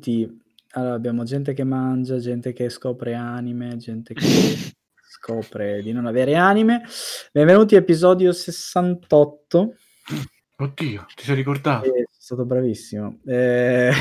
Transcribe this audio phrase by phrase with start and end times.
[0.00, 0.40] benvenuti.
[0.72, 4.22] Allora, abbiamo gente che mangia, gente che scopre anime, gente che
[5.10, 6.82] scopre di non avere anime.
[7.32, 9.74] Benvenuti episodio 68.
[10.56, 11.86] Oddio, ti sei ricordato?
[11.86, 13.20] Eh, sono stato bravissimo.
[13.26, 13.92] Eh,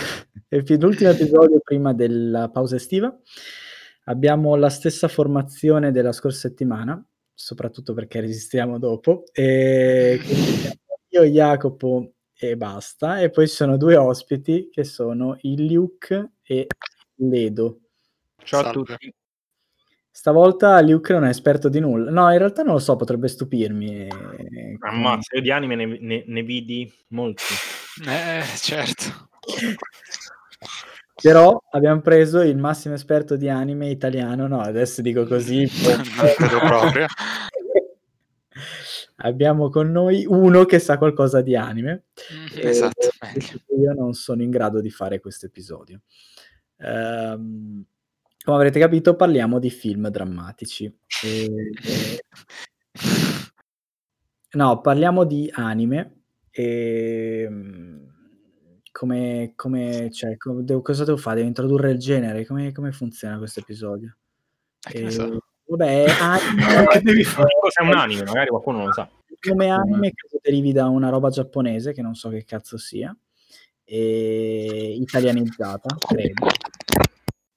[0.80, 3.14] l'ultimo episodio prima della pausa estiva.
[4.06, 7.04] Abbiamo la stessa formazione della scorsa settimana,
[7.34, 9.24] soprattutto perché resistiamo dopo.
[9.34, 10.20] E
[11.10, 13.20] io, Jacopo e basta.
[13.20, 16.68] E poi ci sono due ospiti che sono il Luke e
[17.16, 17.82] Ledo.
[18.44, 18.70] Ciao Salve.
[18.70, 19.14] a tutti.
[20.10, 22.10] Stavolta Luke non è esperto di nulla.
[22.12, 24.08] No, in realtà non lo so, potrebbe stupirmi.
[24.80, 27.44] Ammazza, io di anime ne, ne, ne vidi molti.
[28.08, 29.30] Eh, certo.
[31.22, 34.48] Però abbiamo preso il massimo esperto di anime italiano.
[34.48, 35.70] No, adesso dico così.
[36.48, 37.06] proprio
[39.22, 42.06] abbiamo con noi uno che sa qualcosa di anime.
[42.34, 43.10] Mm, esatto.
[43.78, 46.02] Io non sono in grado di fare questo episodio.
[46.78, 47.84] Um,
[48.44, 50.86] come avrete capito, parliamo di film drammatici.
[51.24, 52.24] E, e...
[54.52, 56.24] No, parliamo di anime.
[56.52, 57.44] E...
[57.48, 58.08] Ehm,
[58.92, 61.38] come, come, cioè, come devo, cosa devo fare?
[61.38, 62.46] Devo introdurre il genere?
[62.46, 64.18] Come, come funziona questo episodio?
[64.92, 65.12] Eh, e...
[65.12, 65.40] so.
[65.70, 66.88] Vabbè, anime...
[66.88, 67.50] che devi fare?
[67.60, 68.24] Cos'è un anime?
[68.24, 69.10] Magari qualcuno non lo sa.
[69.40, 73.16] Come anime credo derivi da una roba giapponese che non so che cazzo sia,
[73.86, 74.96] e...
[75.00, 76.48] italianizzata, credo.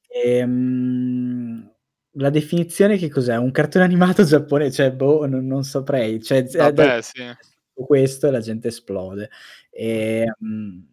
[0.06, 1.72] E, um,
[2.16, 3.36] la definizione che cos'è?
[3.36, 4.74] Un cartone animato giapponese?
[4.84, 6.22] Cioè, boh, non, non saprei.
[6.22, 7.22] Cioè, Vabbè, sì.
[7.72, 9.30] Questo e la gente esplode.
[9.70, 10.86] E, um,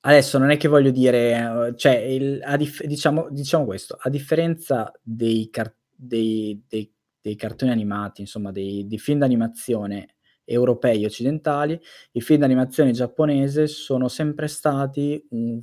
[0.00, 5.50] Adesso non è che voglio dire, cioè, il, dif- diciamo, diciamo, questo, a differenza dei,
[5.50, 11.78] car- dei, dei, dei cartoni animati, insomma, dei, film d'animazione europei occidentali,
[12.12, 15.58] i film d'animazione giapponese sono sempre stati un,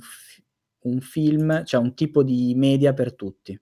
[0.82, 3.58] un film, cioè un tipo di media per tutti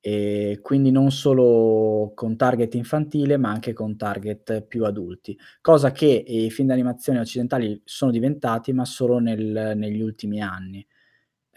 [0.00, 6.06] e quindi non solo con target infantile, ma anche con target più adulti, cosa che
[6.06, 10.86] i film d'animazione occidentali sono diventati, ma solo nel, negli ultimi anni.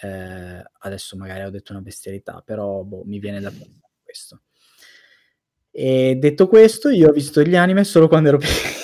[0.04, 4.42] Eh, adesso magari ho detto una bestialità, però boh, mi viene da pensare questo.
[5.70, 8.80] E detto questo, io ho visto gli anime solo quando ero piccolo.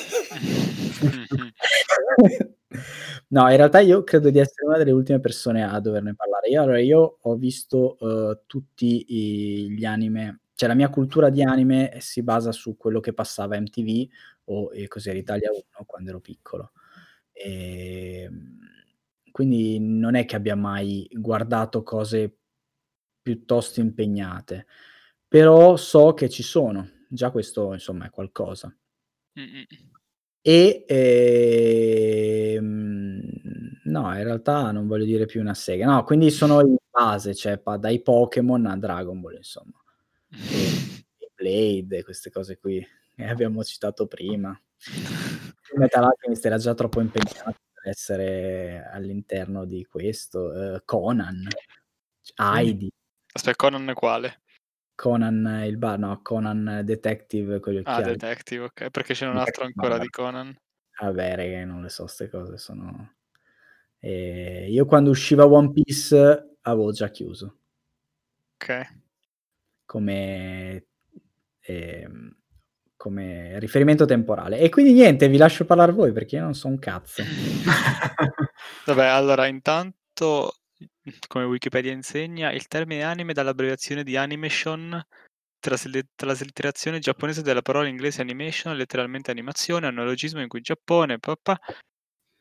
[3.29, 6.47] No, in realtà io credo di essere una delle ultime persone a doverne parlare.
[6.47, 11.43] Io, allora, io ho visto uh, tutti i, gli anime, cioè la mia cultura di
[11.43, 14.07] anime si basa su quello che passava MTV
[14.45, 16.71] o e cos'era Italia 1 quando ero piccolo.
[17.33, 18.59] Ehm,
[19.31, 22.33] quindi non è che abbia mai guardato cose
[23.21, 24.67] piuttosto impegnate,
[25.27, 28.73] però so che ci sono, già questo insomma è qualcosa.
[29.37, 29.65] Mm-mm.
[30.47, 32.61] E ehm,
[33.83, 35.85] no, in realtà non voglio dire più una sega.
[35.85, 39.73] No, quindi sono in base, cioè pa- dai Pokémon a Dragon Ball, insomma.
[40.29, 41.03] E,
[41.35, 42.81] Blade, queste cose qui
[43.13, 44.57] che abbiamo citato prima.
[45.75, 50.43] Metal Alchemist era già troppo impegnato per essere all'interno di questo.
[50.43, 51.45] Uh, Conan,
[52.37, 52.89] Heidi.
[53.33, 54.43] Aspetta, Conan quale?
[54.97, 59.63] Conan il bar, no, Conan Detective con gli Ah, Detective, ok, perché c'è un altro
[59.63, 60.57] ancora di Conan.
[60.99, 63.17] Vabbè, raga, non le so queste cose, sono...
[63.99, 67.59] Ehm, io quando usciva One Piece avevo già chiuso.
[68.55, 68.95] Ok.
[69.85, 70.87] Come,
[71.59, 72.35] ehm,
[72.95, 74.57] come riferimento temporale.
[74.57, 77.21] E quindi niente, vi lascio parlare voi perché io non so un cazzo.
[78.87, 80.55] Vabbè, allora intanto
[81.27, 85.01] come Wikipedia insegna, il termine anime dall'abbreviazione di animation,
[85.59, 91.59] traslitterazione giapponese della parola inglese animation, letteralmente animazione, analogismo in cui Giappone, papà,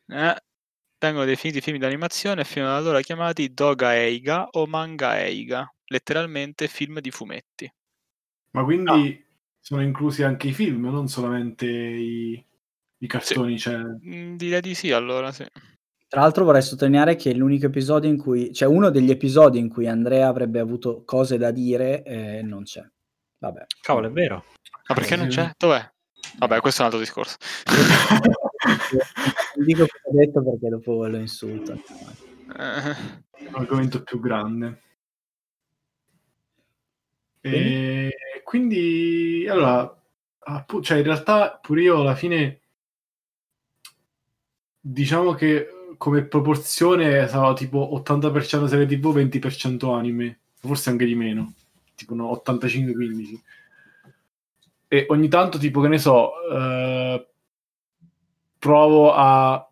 [0.08, 0.42] eh,
[0.98, 7.00] vengono definiti film d'animazione fino ad allora chiamati doga eiga o manga eiga, letteralmente film
[7.00, 7.72] di fumetti.
[8.52, 9.34] Ma quindi ah.
[9.60, 12.44] sono inclusi anche i film, non solamente i,
[12.98, 13.58] i cartoni?
[13.58, 13.70] Sì.
[13.70, 13.78] Cioè...
[13.78, 15.46] Mm, direi di sì, allora sì.
[16.08, 19.88] Tra l'altro vorrei sottolineare che l'unico episodio in cui cioè uno degli episodi in cui
[19.88, 22.84] Andrea avrebbe avuto cose da dire, eh, non c'è.
[23.38, 23.66] Vabbè.
[23.80, 24.44] Cavolo, è vero.
[24.88, 25.50] Ma perché non c'è?
[25.56, 25.90] Dov'è?
[26.38, 27.36] Vabbè, questo è un altro discorso.
[28.66, 31.72] Non dico che ho detto perché dopo lo insulto.
[31.72, 32.90] Eh.
[33.30, 34.82] È un argomento più grande.
[37.40, 38.10] E
[38.42, 40.02] quindi, allora,
[40.82, 42.60] cioè in realtà pure io alla fine
[44.80, 51.54] diciamo che come proporzione sarà tipo 80% serie tv, 20% anime, forse anche di meno,
[51.94, 53.40] tipo no, 85-15.
[54.88, 57.26] E ogni tanto, tipo, che ne so, eh,
[58.58, 59.68] provo a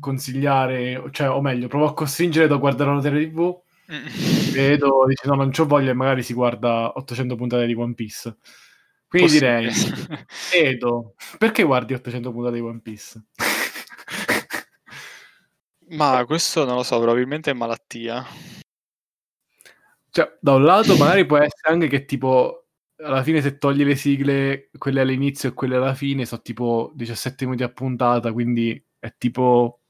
[0.00, 3.58] consigliare, cioè, o meglio, provo a costringere a guardare una serie TV.
[3.92, 4.52] Mm.
[4.52, 8.36] Vedo, dice no, non c'ho voglia e magari si guarda 800 puntate di One Piece.
[9.08, 10.26] Quindi direi, Possibile.
[10.52, 13.22] Edo, perché guardi 800 puntate di One Piece?
[15.88, 18.24] Ma questo non lo so, probabilmente è malattia.
[20.10, 22.68] Cioè, da un lato magari può essere anche che tipo
[22.98, 27.44] alla fine se togli le sigle, quelle all'inizio e quelle alla fine, sono tipo 17
[27.44, 29.80] minuti a puntata, quindi è tipo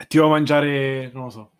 [0.00, 1.50] è tipo mangiare, non lo so.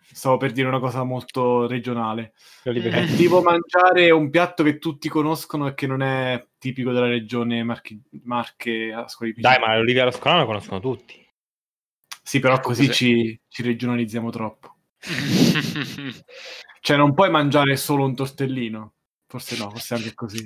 [0.00, 2.32] Stavo per dire una cosa molto regionale.
[2.62, 7.62] È tipo mangiare un piatto che tutti conoscono e che non è tipico della regione
[7.62, 9.54] Marche, Marche Ascoli Piceno.
[9.54, 11.27] Dai, ma l'Olivia lo Scolano lo conoscono tutti.
[12.28, 12.94] Sì, però Ecco così così.
[12.98, 14.76] ci, ci regionalizziamo troppo.
[16.80, 18.92] Cioè, non puoi mangiare solo un tortellino.
[19.26, 20.44] Forse no, forse anche così.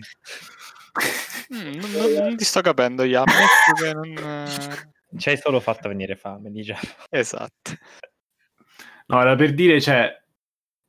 [1.53, 4.05] Mm, non, non- ti sto capendo, che non...
[4.17, 6.81] eh, Ci hai solo fatto venire fame, diciamo.
[7.11, 7.73] Esatto.
[9.07, 10.09] No, era per dire, cioè,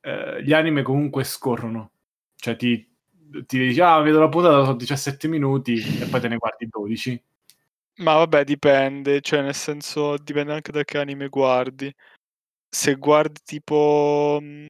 [0.00, 1.90] eh, gli anime comunque scorrono.
[2.36, 2.88] Cioè, ti,
[3.46, 7.20] ti dici, ah, vedo la puntata, sono 17 minuti e poi te ne guardi 12.
[7.96, 11.92] Ma vabbè, dipende, cioè nel senso dipende anche da che anime guardi.
[12.68, 14.38] Se guardi tipo...
[14.40, 14.66] mh,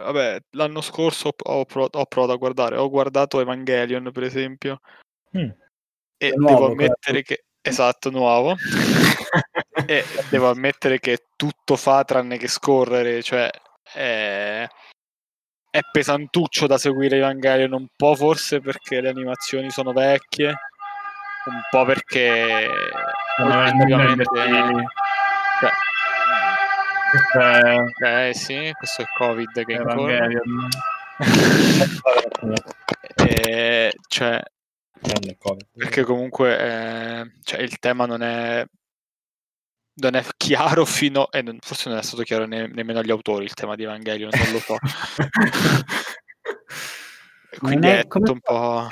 [0.00, 4.80] Vabbè, l'anno scorso ho, ho ho provato a guardare, ho guardato Evangelion per esempio
[5.36, 5.50] Mm.
[6.16, 6.82] e È nuovo, devo quello.
[6.82, 7.44] ammettere che...
[7.62, 8.56] Esatto, nuovo.
[9.86, 13.48] e devo ammettere che tutto fa tranne che scorrere, cioè
[13.92, 14.66] è,
[15.70, 20.54] è pesantuccio da seguire Evangelion, un po' forse perché le animazioni sono vecchie,
[21.46, 22.68] un po' perché
[23.36, 24.84] prenderti-
[25.60, 25.70] cioè,
[27.10, 29.72] Questo è eh sì, questo è il Covid che.
[29.74, 30.68] Evangelion.
[33.16, 34.40] Eh, cioè,
[35.38, 35.66] Covid.
[35.76, 38.64] perché comunque eh, cioè, il tema non è
[40.00, 43.44] non è chiaro fino e non- forse non è stato chiaro ne- nemmeno agli autori
[43.44, 44.76] il tema di Evangelion, non lo so.
[47.58, 48.88] Quindi è è come tutto un po'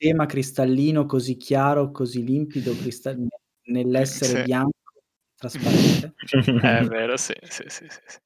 [0.00, 3.26] tema cristallino così chiaro, così limpido, cristal-
[3.64, 4.42] nell'essere Sì.
[4.44, 4.72] bianco,
[5.36, 6.14] trasparente.
[6.80, 8.18] è vero, sì, sì, sì, sì.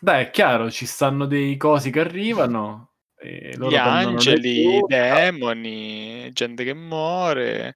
[0.00, 2.90] Beh, è chiaro, ci stanno dei cosi che arrivano.
[3.16, 7.74] E loro Gli angeli, i demoni, gente che muore,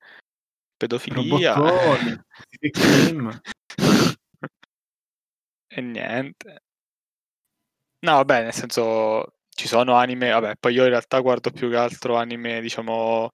[0.77, 1.55] pedofilia.
[1.55, 2.17] robottoni,
[5.69, 6.61] e niente.
[8.03, 11.77] No, vabbè, nel senso ci sono anime, vabbè, poi io in realtà guardo più che
[11.77, 13.31] altro anime, diciamo,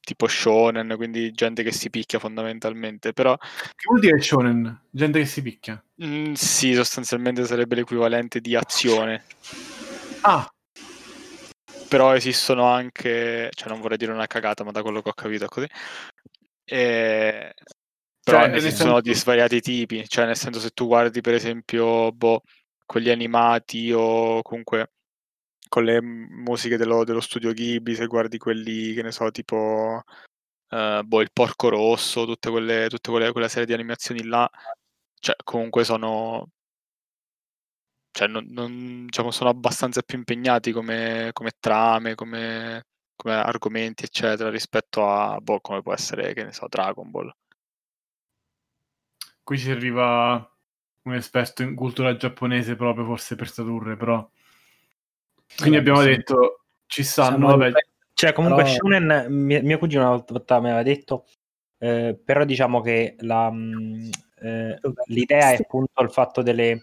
[0.00, 4.86] tipo shonen, quindi gente che si picchia fondamentalmente, però Che vuol dire shonen?
[4.90, 5.82] Gente che si picchia.
[6.04, 9.24] mm, sì, sostanzialmente sarebbe l'equivalente di azione,
[10.24, 10.48] Ah,
[11.88, 15.44] però esistono anche, cioè non vorrei dire una cagata, ma da quello che ho capito
[15.44, 15.66] è così.
[16.64, 17.54] E...
[18.24, 22.42] Però Cioè, esistono di svariati tipi, cioè nel senso se tu guardi per esempio boh,
[22.86, 24.92] quelli animati o comunque
[25.72, 30.02] con le musiche dello, dello studio Ghibli, se guardi quelli che ne so, tipo
[30.68, 34.46] eh, boh, il Porco Rosso, tutte quelle, tutte quelle, quella serie di animazioni là,
[35.18, 36.50] cioè comunque sono
[38.10, 42.84] cioè non, non- diciamo, sono abbastanza più impegnati come, come trame, come,
[43.16, 47.34] come argomenti, eccetera, rispetto a boh, come può essere, che ne so, Dragon Ball.
[49.42, 50.34] qui ci arriva
[51.04, 54.28] un esperto in cultura giapponese proprio forse per tradurre, però...
[55.56, 56.08] Quindi abbiamo sì.
[56.08, 57.72] detto, ci stanno, Siamo vabbè,
[58.14, 61.26] Cioè, comunque, però- Shonen, mio, mio cugino una volta mi aveva detto,
[61.78, 66.78] eh, però diciamo che la, mh, eh, l'idea è appunto il fatto delle...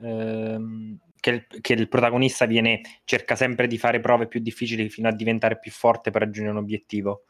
[0.00, 5.08] ehm, che, il, che il protagonista viene, cerca sempre di fare prove più difficili fino
[5.08, 7.24] a diventare più forte per raggiungere un obiettivo.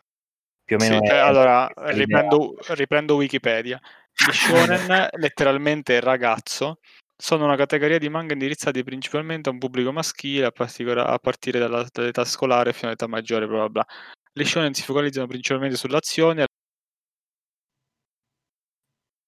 [0.64, 1.02] Più o Sì, meno.
[1.02, 2.20] eh, è allora l'idea.
[2.20, 3.80] riprendo, riprendo Wikipedia.
[4.12, 6.78] Gli shonen, letteralmente ragazzo,
[7.20, 11.58] sono una categoria di manga indirizzati principalmente a un pubblico maschile a, particola- a partire
[11.58, 13.86] dalla- dall'età scolare fino all'età maggiore, bla bla bla.
[14.32, 16.46] Le shonen si focalizzano principalmente sull'azione,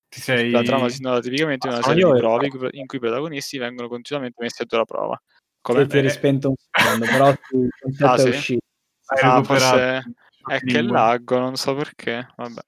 [0.09, 0.51] ti sei...
[0.51, 2.51] la trama si nota tipicamente in Ah, una sono serie io di e- prove in
[2.51, 5.21] cui- in cui i protagonisti vengono continuamente messi a dura prova.
[5.61, 5.87] Come?
[5.87, 8.29] ti eri spento un secondo, però sì, il concetto Ah, è sì?
[8.29, 8.61] uscito.
[9.07, 10.15] Hai Ah, recuperato forse
[10.47, 12.27] è che laggo, non so perché.
[12.37, 12.61] Vabbè.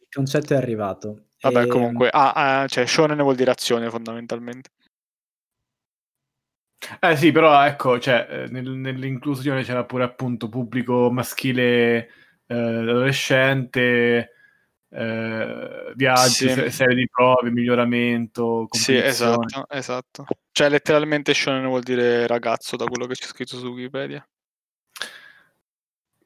[0.00, 1.27] Il concetto è arrivato.
[1.40, 4.70] Vabbè, Ehm, comunque, ah, ah, cioè, shonen vuol dire azione fondamentalmente.
[7.00, 12.08] Eh sì, però ecco, cioè, eh, nel- nell'inclusione c'era pure appunto pubblico maschile
[12.46, 14.32] eh, adolescente,
[14.90, 16.50] eh, viaggi, Sì.
[16.50, 20.24] se- serie di prove, miglioramento, Sì, esatto, esatto.
[20.50, 24.26] Cioè, letteralmente shonen vuol dire ragazzo, da quello che c'è scritto su Wikipedia.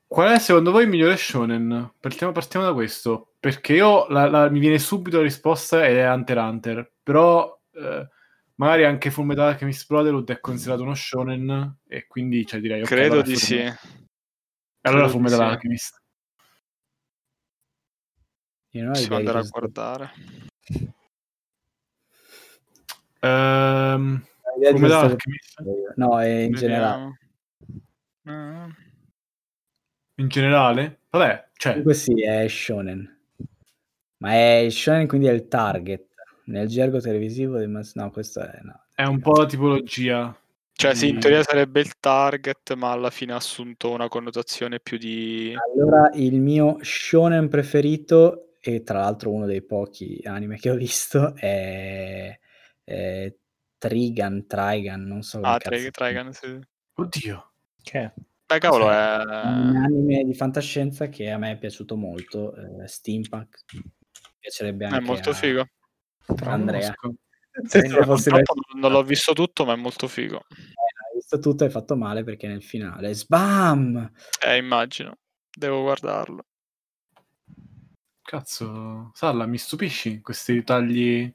[0.07, 1.95] Qual è secondo voi il migliore shonen?
[1.99, 3.32] Partiamo, partiamo da questo.
[3.43, 7.61] Perché io la- la- mi viene subito la risposta ed è Hunter x Hunter, però
[7.73, 8.09] eh,
[8.55, 12.87] magari anche Full Metal Alchemist Brotherhood è considerato uno shonen e quindi cioè, direi ok,
[12.87, 13.61] Credo allora di sì.
[14.83, 15.45] allora Full Metal sì.
[15.45, 16.03] Alchemist.
[18.75, 20.13] Io non Possiamo andare a guardare.
[23.19, 25.63] Ehm, cosa Metal stai Alchemist.
[25.97, 27.17] No, è in generale.
[28.23, 28.65] Vediamo.
[28.65, 28.69] Ah,
[30.15, 31.01] in generale?
[31.11, 33.17] Vabbè, cioè, Comunque sì, è shonen.
[34.23, 36.07] Ma è il shonen quindi è il target.
[36.45, 38.61] Nel gergo televisivo di mass- No, questo è...
[38.63, 38.85] No.
[38.95, 40.37] è un po' la tipologia.
[40.73, 44.79] Cioè, sì, in di- teoria sarebbe il target, ma alla fine ha assunto una connotazione
[44.79, 45.55] più di...
[45.75, 51.35] Allora, il mio shonen preferito, e tra l'altro uno dei pochi anime che ho visto,
[51.35, 52.39] è,
[52.85, 53.35] è
[53.77, 56.61] Trigun, Trigun, non so Ah, cazzo Tri- si Trigun, sì.
[56.95, 57.53] Oddio.
[57.83, 58.13] Che è?
[58.47, 59.43] Beh, cavolo, chiama.
[59.51, 59.79] un è...
[59.79, 63.65] anime di fantascienza che a me è piaciuto molto, eh, Steampunk.
[64.43, 65.69] Piacerebbe anche è molto a figo.
[66.47, 66.93] Andrea.
[67.65, 67.81] Se
[68.29, 68.43] mai-
[68.75, 70.39] non- l'ho visto tutto, ma è molto figo.
[70.49, 74.11] Eh, hai visto tutto, hai fatto male perché nel finale, sbam!
[74.45, 75.19] Eh, immagino.
[75.49, 76.45] Devo guardarlo.
[78.21, 81.33] Cazzo, Salla, mi stupisci questi tagli.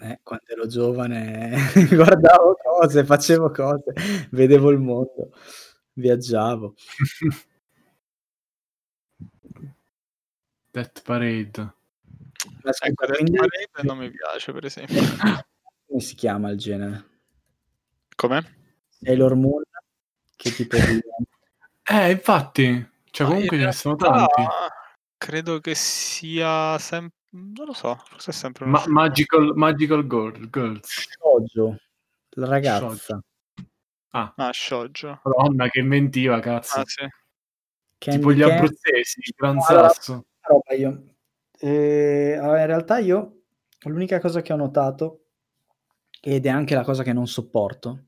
[0.00, 1.52] Eh, quando ero giovane
[1.90, 3.92] guardavo cose, facevo cose,
[4.30, 5.32] vedevo il mondo,
[5.92, 6.74] viaggiavo.
[10.74, 11.72] Death Parade.
[12.64, 15.00] Ecco, Death Parade non mi piace, per esempio.
[15.86, 17.04] come si chiama il genere?
[18.16, 18.42] Com'è?
[18.88, 19.62] Sailor Moon?
[20.34, 21.00] Che tipo di...
[21.84, 24.42] Eh, infatti, cioè comunque ce ne sono tanti.
[25.16, 27.18] Credo che sia sempre...
[27.30, 30.88] Non lo so, forse è sempre Ma- magical, magical Girl- Girls.
[30.88, 31.76] Shoujo,
[32.30, 33.20] la ragazza.
[34.10, 35.20] Ah, Ah, shoujo.
[35.22, 36.80] madonna, che inventiva, cazzo.
[36.80, 37.06] Ah, sì.
[37.98, 40.24] Candy tipo gli Can- abruzzesi, Gran Allora, Sasso.
[40.48, 41.14] Roba io.
[41.58, 43.42] Eh, in realtà io
[43.86, 45.26] l'unica cosa che ho notato,
[46.20, 48.06] ed è anche la cosa che non sopporto,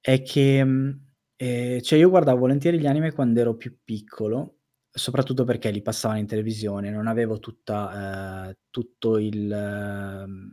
[0.00, 1.00] è che mh,
[1.36, 4.58] eh, cioè io guardavo volentieri gli anime quando ero più piccolo,
[4.90, 9.50] soprattutto perché li passavano in televisione, non avevo tutta, eh, tutto il...
[9.52, 10.52] ehm,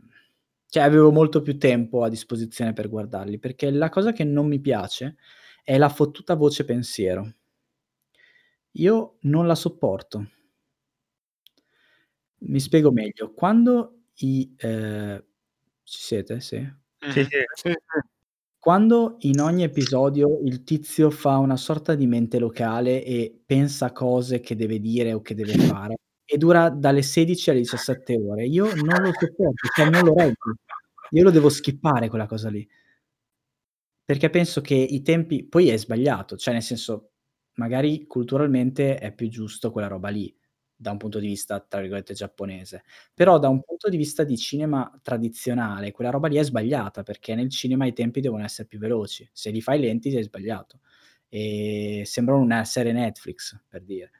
[0.68, 4.58] cioè avevo molto più tempo a disposizione per guardarli, perché la cosa che non mi
[4.60, 5.16] piace
[5.62, 7.34] è la fottuta voce pensiero.
[8.76, 10.26] Io non la sopporto.
[12.44, 13.32] Mi spiego meglio.
[13.32, 14.54] Quando i...
[14.56, 15.24] eh,
[15.82, 16.40] ci siete?
[16.40, 16.56] Sì.
[16.98, 17.28] Sì, sì.
[17.54, 17.74] Sì, sì.
[18.58, 24.38] Quando in ogni episodio il tizio fa una sorta di mente locale e pensa cose
[24.40, 28.72] che deve dire o che deve fare e dura dalle 16 alle 17 ore, io
[28.74, 30.54] non lo sopporto, cioè non lo reggo.
[31.10, 32.66] Io lo devo skippare quella cosa lì.
[34.04, 37.11] Perché penso che i tempi poi è sbagliato, cioè nel senso
[37.54, 40.34] magari culturalmente è più giusto quella roba lì,
[40.74, 42.84] da un punto di vista tra virgolette giapponese.
[43.14, 47.34] Però da un punto di vista di cinema tradizionale, quella roba lì è sbagliata, perché
[47.34, 49.28] nel cinema i tempi devono essere più veloci.
[49.32, 50.80] Se li fai lenti sei sbagliato.
[51.28, 54.10] E sembra una serie Netflix, per dire.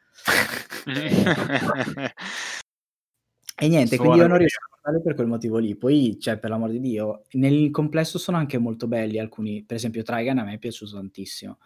[3.55, 5.77] E niente, quindi io Suona non riesco a guardarli per quel motivo lì.
[5.77, 9.63] Poi, cioè, per l'amor di Dio, nel complesso sono anche molto belli alcuni.
[9.63, 11.59] Per esempio, Trigun a me è piaciuto tantissimo.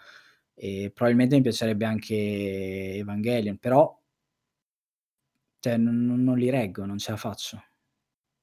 [0.59, 2.15] E probabilmente mi piacerebbe anche
[2.95, 3.95] Evangelion, però
[5.61, 7.63] cioè, non, non- li reggo, non ce la faccio.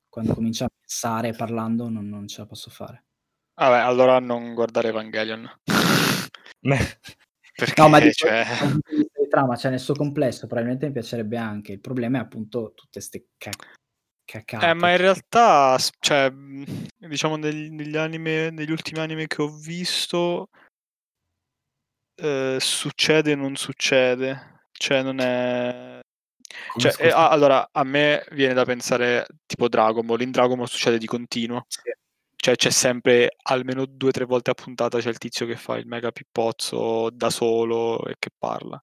[0.10, 3.05] Quando comincio a pensare parlando non, non ce la posso fare.
[3.55, 5.50] Vabbè, allora non guardare Evangelion.
[7.55, 8.46] Perché, No, ma cioè...
[8.88, 11.74] di di trama, cioè nel suo complesso, probabilmente mi piacerebbe anche.
[11.74, 13.82] Il problema è appunto tutte queste cacate.
[14.67, 16.32] Eh, ma in realtà, cioè,
[16.98, 20.50] diciamo negli, negli anime, negli ultimi anime che ho visto,
[22.15, 24.62] eh, succede e non succede.
[24.72, 26.00] Cioè, non è...
[26.77, 30.22] Cioè, eh, allora, a me viene da pensare tipo Dragon Ball.
[30.22, 31.65] In Dragon Ball succede di continuo.
[32.36, 35.77] Cioè, c'è sempre almeno due o tre volte a puntata c'è il tizio che fa
[35.77, 38.82] il mega pippozzo da solo e che parla.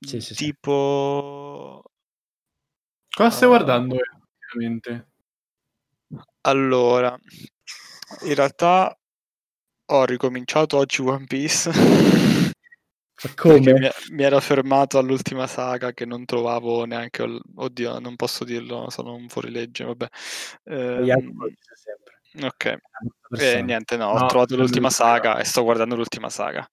[0.00, 0.44] Sì, sì, sì.
[0.44, 1.82] Tipo...
[3.16, 3.50] Cosa stai Ah.
[3.50, 5.08] guardando effettivamente?
[6.42, 7.16] Allora,
[8.22, 8.97] in realtà
[9.90, 13.58] ho ricominciato oggi One Piece Ma come?
[13.72, 17.24] mi, mi ero fermato all'ultima saga che non trovavo neanche,
[17.56, 20.06] oddio, non posso dirlo, sono un fuorilegge, vabbè.
[20.64, 21.32] Ehm,
[21.74, 22.20] sempre.
[22.46, 22.78] ok, e
[23.28, 23.64] persona.
[23.64, 26.68] niente, no, ho No, trovato non l'ultima saga e sto guardando l'ultima saga.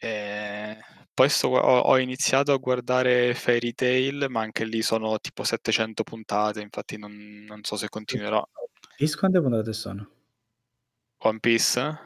[0.00, 0.78] E
[1.12, 6.04] poi sto ho, ho iniziato a guardare Fairy Tail, ma anche lì sono tipo 700
[6.04, 8.42] puntate, infatti non, non so se continuerò.
[8.96, 10.08] Chris, quante puntate sono?
[11.18, 11.98] One Piece?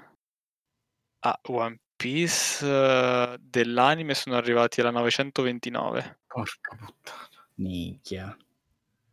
[1.20, 6.20] Ah, One Piece uh, dell'anime sono arrivati alla 929.
[6.26, 7.28] Porca puttana.
[7.56, 8.36] Minchia.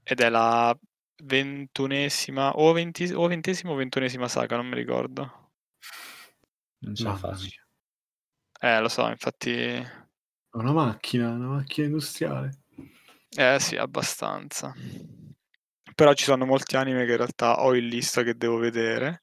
[0.03, 0.77] Ed è la
[1.23, 5.51] ventunesima o, venti, o ventesima o ventunesima saga, non mi ricordo.
[6.79, 7.61] Non ce la faccio.
[8.61, 9.53] Eh, lo so, infatti...
[9.53, 12.63] È una macchina, una macchina industriale.
[13.35, 14.73] Eh sì, abbastanza.
[15.93, 19.21] Però ci sono molti anime che in realtà ho in lista che devo vedere.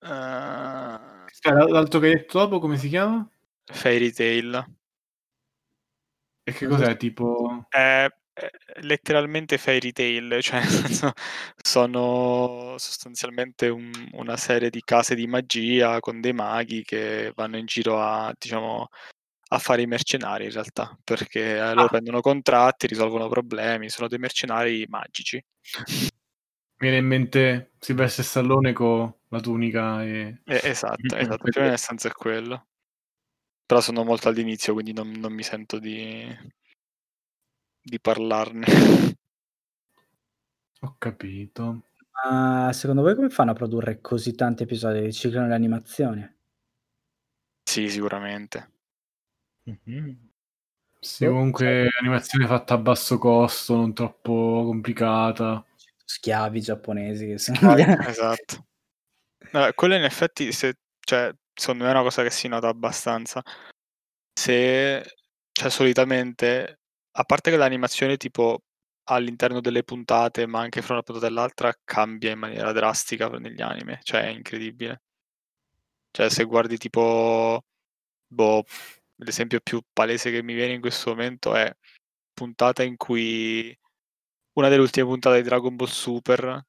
[0.00, 1.18] Uh...
[1.42, 3.26] L'altro che hai detto dopo come si chiama?
[3.64, 4.64] Fairy Tail.
[6.42, 7.66] E che cos'è tipo?
[7.68, 10.62] È, è letteralmente Fairy Tail, cioè
[11.62, 17.66] sono sostanzialmente un, una serie di case di magia con dei maghi che vanno in
[17.66, 18.88] giro a, diciamo,
[19.52, 21.88] a fare i mercenari in realtà, perché eh, loro ah.
[21.88, 25.42] prendono contratti, risolvono problemi, sono dei mercenari magici.
[26.80, 30.40] Mi viene in mente Silvestre Stallone con la tunica e...
[30.44, 32.68] Eh, esatto, esatto, più o meno nel senso è quello.
[33.66, 36.26] Però sono molto all'inizio, quindi non, non mi sento di,
[37.82, 38.64] di parlarne.
[40.80, 41.82] Ho capito.
[42.24, 45.00] Ma secondo voi come fanno a produrre così tanti episodi?
[45.00, 46.34] Riciclano le animazioni?
[47.62, 48.70] Sì, sicuramente.
[49.68, 50.12] Mm-hmm.
[50.98, 55.62] Sì, comunque animazione fatta a basso costo, non troppo complicata.
[56.10, 57.56] Schiavi giapponesi che sono...
[57.56, 58.66] Schiavi, esatto.
[59.52, 63.40] Vabbè, quello in effetti, se, cioè, secondo me è una cosa che si nota abbastanza.
[64.32, 65.04] Se,
[65.52, 66.80] cioè, solitamente,
[67.12, 68.62] a parte che l'animazione tipo
[69.04, 73.62] all'interno delle puntate, ma anche fra una puntata e l'altra, cambia in maniera drastica negli
[73.62, 75.02] anime, cioè è incredibile.
[76.10, 77.62] Cioè, se guardi tipo,
[78.26, 78.64] boh,
[79.16, 81.72] l'esempio più palese che mi viene in questo momento è
[82.32, 83.76] puntata in cui
[84.60, 86.64] una delle ultime puntate di Dragon Ball Super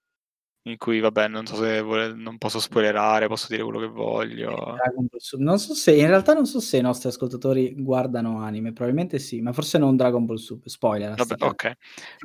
[0.64, 4.76] in cui vabbè non so se vole, non posso spoilerare posso dire quello che voglio.
[5.40, 9.42] Non so se in realtà non so se i nostri ascoltatori guardano anime probabilmente sì
[9.42, 11.72] ma forse non Dragon Ball Super spoiler vabbè, ok.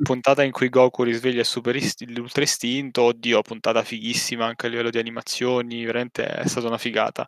[0.03, 4.91] Puntata in cui Goku risveglia super ist- l'ultra istinto oddio puntata fighissima anche a livello
[4.91, 7.27] di animazioni veramente è stata una figata.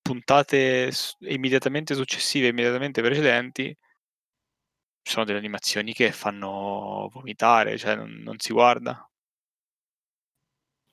[0.00, 0.90] Puntate
[1.20, 3.74] immediatamente successive, immediatamente precedenti,
[5.04, 9.08] sono delle animazioni che fanno vomitare, cioè non, non si guarda.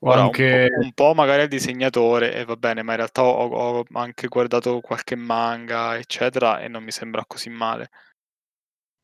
[0.03, 0.43] Ora, anche...
[0.43, 3.85] un, po', un, po', magari il disegnatore, e va bene, ma in realtà ho, ho,
[3.93, 7.89] anche guardato qualche manga, eccetera, e non mi sembra così male.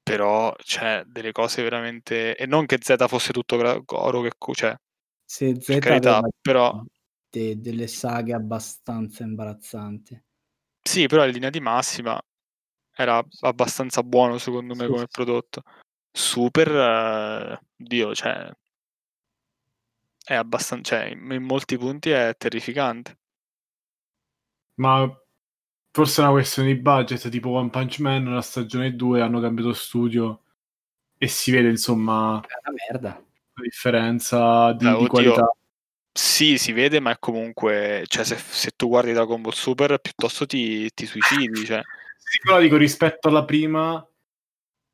[0.02, 2.36] Però c'è delle cose veramente...
[2.36, 4.32] E non che Z fosse tutto oro che...
[4.54, 4.76] Cioè,
[5.26, 6.82] Se Z per carità, però
[7.30, 10.24] de- delle saghe abbastanza imbarazzanti.
[10.82, 12.20] Sì, però in linea di massima
[12.98, 15.08] era abbastanza buono secondo me sì, come sì.
[15.12, 15.64] prodotto.
[16.12, 18.52] Super, eh, Dio, cioè,
[20.24, 23.18] è abbastanza, cioè, in molti punti è terrificante.
[24.76, 25.08] Ma
[25.92, 29.74] forse è una questione di budget, tipo One Punch Man, la stagione 2 hanno cambiato
[29.74, 30.42] studio
[31.20, 32.42] e si vede insomma
[32.92, 33.22] la
[33.62, 35.52] differenza di, eh, di qualità.
[36.12, 40.48] Sì, si vede, ma è comunque, cioè, se, se tu guardi Dragon Ball Super, piuttosto
[40.48, 41.64] ti, ti suicidi.
[41.64, 41.82] Cioè.
[42.30, 44.06] Sì, però dico rispetto alla prima.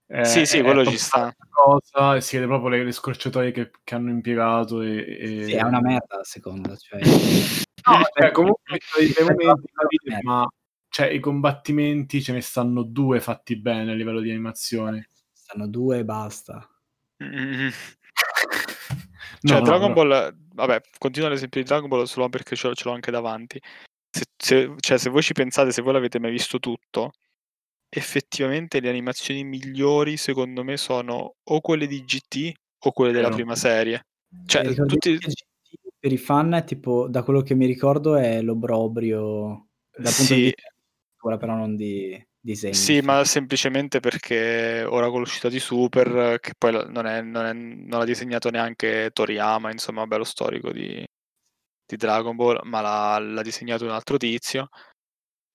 [0.06, 1.36] Eh, sì, sì, quello ci sta.
[1.50, 4.84] Cosa, si vede proprio le, le scorciatoie che, che, hanno impiegato.
[4.84, 5.44] E, e...
[5.46, 6.76] Sì, è una merda la seconda.
[6.76, 7.00] Cioè...
[7.90, 8.78] no, cioè, comunque
[9.18, 10.48] dei momenti, ma
[10.90, 15.10] cioè, i combattimenti ce ne stanno due fatti bene a livello di animazione.
[15.32, 16.70] Stanno due e basta.
[17.24, 17.70] Mm-hmm.
[19.42, 22.76] Cioè, no, Dragon no, Ball, vabbè, continuo l'esempio di Dragon Ball solo perché ce l'ho,
[22.76, 23.60] ce l'ho anche davanti.
[24.08, 27.14] Se, se, cioè, se voi ci pensate, se voi l'avete mai visto tutto,
[27.96, 32.52] effettivamente le animazioni migliori, secondo me, sono o quelle di GT
[32.86, 33.36] o quelle della no.
[33.36, 34.06] prima serie.
[34.46, 35.18] Cioè, tutti...
[36.00, 40.36] Per i fan, è tipo, da quello che mi ricordo, è l'obrobrio dal punto sì.
[40.36, 42.74] di vista, però non di disegni.
[42.74, 47.54] Sì, ma semplicemente perché ora con l'uscita di Super, che poi non, è, non, è,
[47.54, 51.06] non l'ha disegnato neanche Toriyama, insomma, bello storico di,
[51.86, 54.68] di Dragon Ball, ma l'ha, l'ha, disegnato un altro tizio.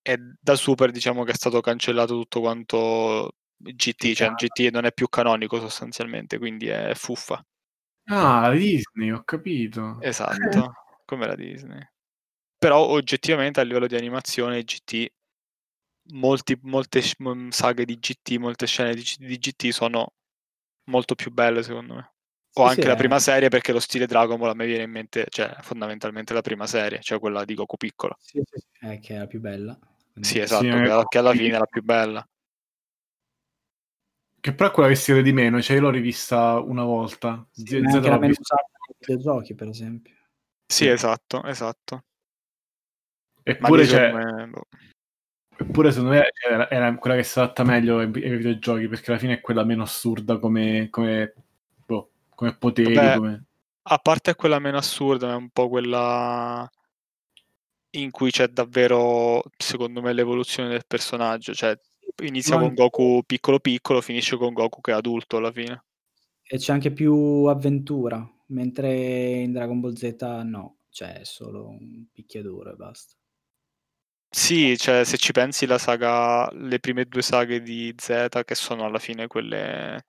[0.09, 4.91] E da Super diciamo che è stato cancellato tutto quanto GT, cioè GT non è
[4.91, 7.45] più canonico sostanzialmente, quindi è fuffa.
[8.05, 9.99] Ah, Disney, ho capito.
[10.01, 10.73] Esatto,
[11.05, 11.87] come la Disney.
[12.57, 15.11] Però oggettivamente a livello di animazione GT
[16.13, 17.03] molti, molte
[17.49, 20.13] saghe di GT, molte scene di, di GT sono
[20.85, 22.13] molto più belle secondo me.
[22.53, 24.83] O sì, anche sì, la prima serie perché lo stile Dragon Ball a me viene
[24.85, 28.15] in mente, cioè fondamentalmente la prima serie, cioè quella di Goku piccolo.
[28.19, 29.79] Sì, sì, eh, che è la più bella.
[30.19, 32.27] Sì, esatto, che, che alla fine è la più bella.
[34.41, 37.45] Che però è quella che si vede di meno, cioè io l'ho rivista una volta.
[37.51, 40.15] Sì, Z- anche la meno usata nei videogiochi, per esempio.
[40.65, 42.03] Sì, esatto, esatto.
[43.43, 44.67] Eppure, cioè, secondo me, boh.
[45.57, 49.11] eppure secondo me cioè, era, era quella che si adatta meglio ai, ai videogiochi, perché
[49.11, 51.33] alla fine è quella meno assurda come, come,
[51.85, 52.93] boh, come poteri.
[52.93, 53.43] Vabbè, come-
[53.83, 56.69] A parte quella meno assurda, è un po' quella
[57.91, 61.53] in cui c'è davvero, secondo me, l'evoluzione del personaggio.
[61.53, 61.77] Cioè,
[62.23, 65.85] inizia Ma con Goku piccolo piccolo, finisce con Goku che è adulto alla fine.
[66.43, 67.13] E c'è anche più
[67.45, 73.13] avventura, mentre in Dragon Ball Z no, cioè è solo un picchiaduro e basta.
[74.31, 78.85] Sì, cioè, se ci pensi la saga, le prime due saghe di Z, che sono
[78.85, 80.05] alla fine quelle,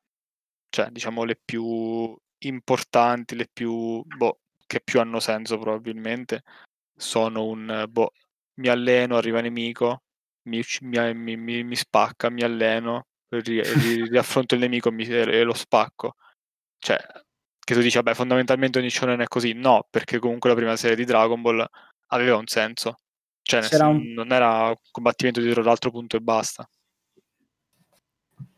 [0.69, 6.43] cioè, diciamo, le più importanti, le più, boh, che più hanno senso probabilmente,
[7.01, 8.13] sono un, boh,
[8.61, 10.03] mi alleno, arriva nemico,
[10.49, 15.05] mi, ucc- mi, mi- mi- mi spacca, mi alleno, ri- ri- riaffronto il nemico mi-
[15.07, 16.15] e lo spacco.
[16.79, 16.99] Cioè,
[17.59, 19.53] che tu dici, vabbè, fondamentalmente ogni shonen è così.
[19.53, 21.65] No, perché comunque la prima serie di Dragon Ball
[22.09, 22.97] aveva un senso.
[23.43, 26.69] Cioè, nel un- non era combattimento dietro l'altro punto e basta.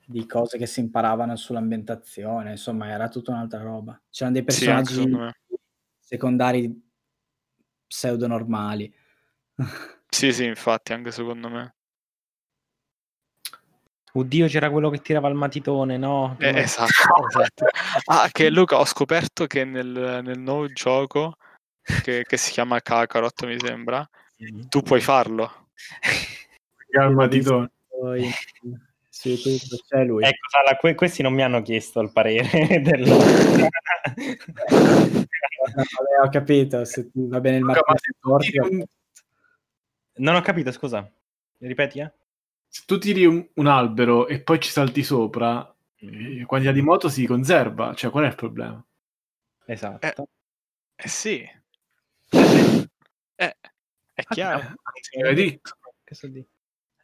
[0.04, 4.00] Di cose che si imparavano sull'ambientazione, insomma era tutta un'altra roba.
[4.10, 5.32] C'erano dei Sì, personaggi me.
[5.98, 6.81] secondari
[7.92, 8.90] pseudo normali.
[10.08, 11.74] Sì, sì, infatti, anche secondo me.
[14.14, 16.36] Oddio, c'era quello che tirava il matitone, no?
[16.38, 16.90] Eh, esatto,
[17.28, 17.66] esatto.
[18.06, 21.36] Ah, che Luca, ho scoperto che nel, nel nuovo gioco,
[22.02, 24.08] che, che si chiama Kakarot, mi sembra,
[24.68, 25.68] tu puoi farlo.
[26.98, 27.70] al matitone.
[29.22, 30.24] Su YouTube c'è lui.
[30.24, 33.04] Ecco, Sala, que- questi non mi hanno chiesto il parere del...
[35.62, 38.84] Vabbè, ho capito, se va bene il Luca, ma martedì corti, Un-
[40.16, 41.08] non ho capito, scusa.
[41.58, 42.12] Ripeti, eh?
[42.68, 47.08] Se tu tiri un, un albero e poi ci salti sopra, eh, quantità di moto
[47.08, 47.94] si conserva.
[47.94, 48.84] Cioè, qual è il problema?
[49.66, 50.28] Esatto.
[50.96, 51.48] Eh sì.
[53.36, 53.56] Eh,
[54.14, 54.74] è chiaro.
[55.24, 55.76] Hai detto.
[56.04, 56.46] Che so dire?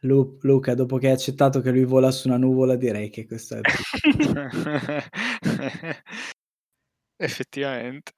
[0.01, 3.57] Lu- Luca, dopo che hai accettato che lui vola su una nuvola, direi che questo
[3.57, 3.61] è
[7.17, 8.13] Effettivamente.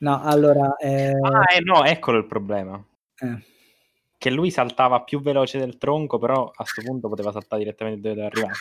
[0.00, 2.82] No, allora, eh, Ah, eh, no, eccolo il problema.
[3.20, 3.42] eh,
[4.24, 8.14] Che lui saltava più veloce del tronco, però a sto punto poteva saltare direttamente dove
[8.14, 8.54] doveva arrivare.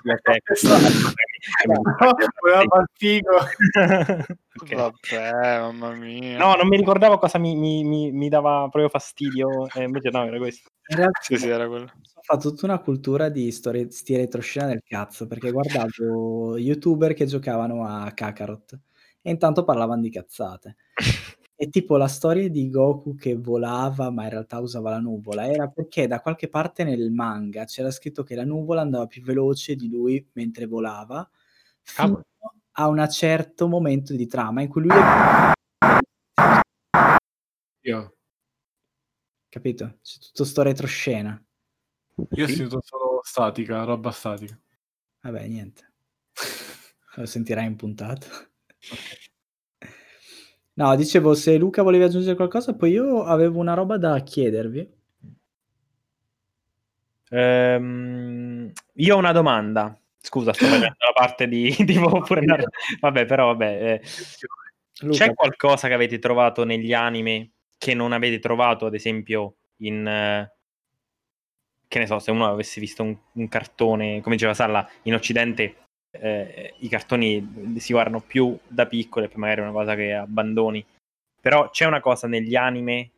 [2.42, 3.38] Voleva far figo.
[4.56, 4.76] Ok.
[4.76, 6.38] Vabbè, mamma mia.
[6.38, 10.26] No, non mi ricordavo cosa mi, mi- mi- mi dava proprio fastidio, e invece no,
[10.26, 10.70] era questo.
[10.90, 11.86] in realtà Sì, sì, era quello.
[11.86, 17.26] ho fatto tutta una cultura di storie, sti retroscena del cazzo, perché guardavo youtuber che
[17.26, 18.80] giocavano a Kakarot
[19.22, 20.76] e intanto parlavano di cazzate.
[21.64, 25.70] E tipo la storia di Goku che volava, ma in realtà usava la nuvola, era
[25.70, 29.88] perché da qualche parte nel manga c'era scritto che la nuvola andava più veloce di
[29.90, 31.26] lui mentre volava,
[31.82, 32.22] fino
[32.72, 34.92] a un certo momento di trama in cui lui...
[37.86, 38.16] Io,
[39.48, 40.00] Capito?
[40.02, 41.42] C'è tutto sto retroscena.
[42.32, 42.56] io ho Sì.
[42.56, 44.60] sentito solo statica, roba statica.
[45.22, 45.94] Vabbè, niente.
[47.16, 48.28] Lo sentirai in puntata.
[50.76, 54.90] No, dicevo, se Luca volevi aggiungere qualcosa, poi io avevo una roba da chiedervi.
[57.30, 59.98] Ehm, io ho una domanda.
[60.20, 62.46] Scusa, sto facendo la parte di tipo pure
[63.00, 63.94] Vabbè, però vabbè.
[63.94, 64.02] eh,
[65.10, 70.08] C'è qualcosa che avete trovato negli anime che non avete trovato, ad esempio, in...
[70.08, 70.54] eh,
[71.88, 75.76] che ne so, se uno avesse visto un, un cartone, come diceva Salla, in Occidente
[76.16, 80.86] eh, i cartoni si guardano più da piccoli poi magari è una cosa che abbandoni.
[81.42, 83.12] Però c'è una cosa negli anime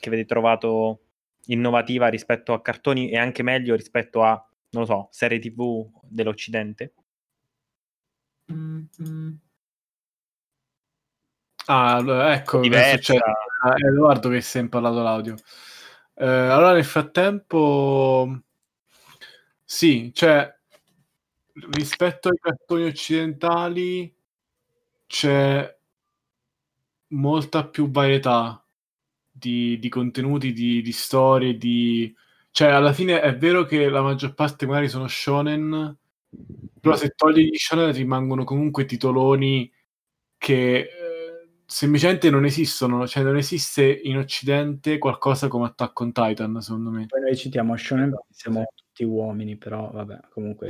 [0.00, 0.98] che avete trovato
[1.46, 4.32] innovativa rispetto a cartoni e anche meglio rispetto a,
[4.70, 6.92] non lo so, serie TV dell'Occidente?
[11.66, 13.14] Ah, allora, ecco, Diversa.
[13.62, 15.34] ah, è Edoardo che si è impallato l'audio.
[16.14, 18.42] Eh, allora, nel frattempo,
[19.64, 20.54] sì, cioè,
[21.54, 24.14] rispetto ai cartoni occidentali
[25.06, 25.76] c'è
[27.08, 28.64] molta più varietà
[29.30, 32.14] di, di contenuti, di, di storie, di...
[32.50, 35.96] Cioè, alla fine è vero che la maggior parte magari sono shonen,
[36.80, 39.70] però se togli gli shonen rimangono comunque titoloni
[40.38, 46.60] che eh, semplicemente non esistono, cioè non esiste in occidente qualcosa come Attack on Titan,
[46.60, 47.06] secondo me.
[47.06, 50.68] poi noi citiamo Shonen siamo tutti uomini, però vabbè, comunque...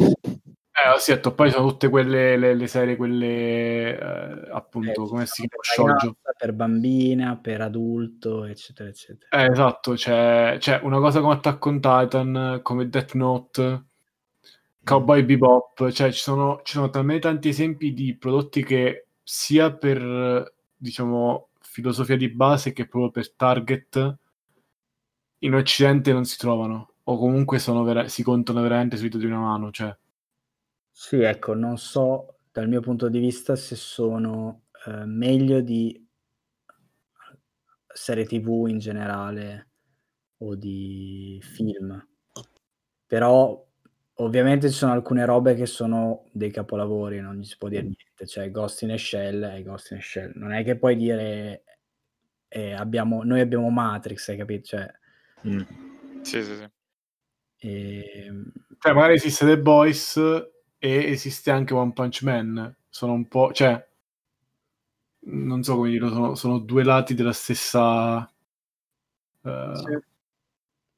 [0.77, 5.47] Eh, sì, poi sono tutte quelle le, le serie, quelle eh, appunto, eh, come si
[5.47, 5.97] chiama?
[5.97, 6.17] Shoujo.
[6.37, 9.41] Per bambina, per adulto, eccetera, eccetera.
[9.41, 13.85] Eh, esatto, c'è, c'è una cosa come Attack on Titan, come Death Note,
[14.83, 20.53] Cowboy Bebop, cioè ci sono, ci sono talmente tanti esempi di prodotti che sia per,
[20.77, 24.17] diciamo, filosofia di base che proprio per target
[25.39, 29.27] in Occidente non si trovano, o comunque sono vera- si contano veramente sui dito di
[29.27, 29.71] una mano.
[29.71, 29.97] Cioè.
[30.97, 36.07] Sì, ecco, non so dal mio punto di vista se sono eh, meglio di
[37.93, 39.71] serie TV in generale
[40.39, 42.01] o di film.
[43.09, 43.67] Però
[44.19, 48.27] ovviamente ci sono alcune robe che sono dei capolavori, non gli si può dire niente,
[48.27, 50.31] cioè Ghost in a Shell è Ghost in a Shell.
[50.37, 51.65] Non è che puoi dire
[52.47, 54.69] eh, abbiamo, noi abbiamo Matrix, hai capito?
[54.69, 54.89] Cioè,
[55.49, 56.23] mm.
[56.23, 56.71] Sì, sì, sì.
[57.67, 60.53] Ehm, cioè, magari esiste The Boys
[60.85, 62.77] e esiste anche One Punch Man.
[62.91, 63.89] Sono un po', cioè,
[65.21, 68.31] non so come dirlo, sono, sono due lati della stessa.
[69.41, 69.75] Uh...
[69.77, 69.99] Sì.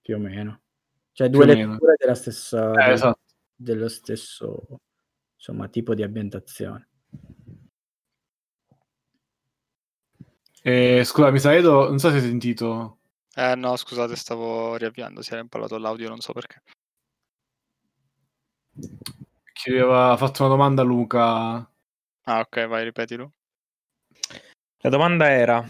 [0.02, 0.60] Più o meno.
[1.12, 2.72] Cioè, due letture della stessa.
[2.72, 3.20] Eh, esatto.
[3.54, 4.80] Dello stesso
[5.36, 6.88] insomma, tipo di ambientazione.
[10.62, 12.98] Eh, scusa, mi sa Edo, non so se hai sentito.
[13.32, 16.62] Eh no, scusate, stavo riavviando, si era impallato l'audio, non so perché.
[19.56, 21.66] Chi aveva fatto una domanda Luca.
[22.24, 23.32] Ah, ok, vai, ripetilo.
[24.82, 25.66] La domanda era: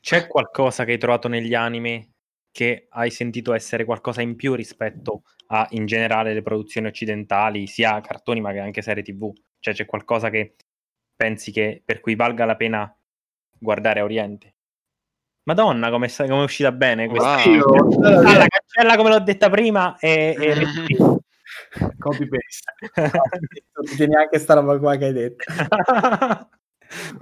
[0.00, 2.14] c'è qualcosa che hai trovato negli anime
[2.50, 8.00] che hai sentito essere qualcosa in più rispetto a in generale le produzioni occidentali, sia
[8.00, 9.30] cartoni ma che anche serie TV?
[9.60, 10.54] Cioè c'è qualcosa che
[11.14, 12.96] pensi che per cui valga la pena
[13.58, 14.54] guardare a Oriente.
[15.44, 17.42] Madonna, come, come è uscita bene questa.
[17.44, 18.02] Wow.
[18.04, 20.54] Ah, la cancella come l'ho detta prima e, e
[21.98, 22.72] copy paste.
[23.72, 25.44] non ti neanche sta roba qua che hai detto.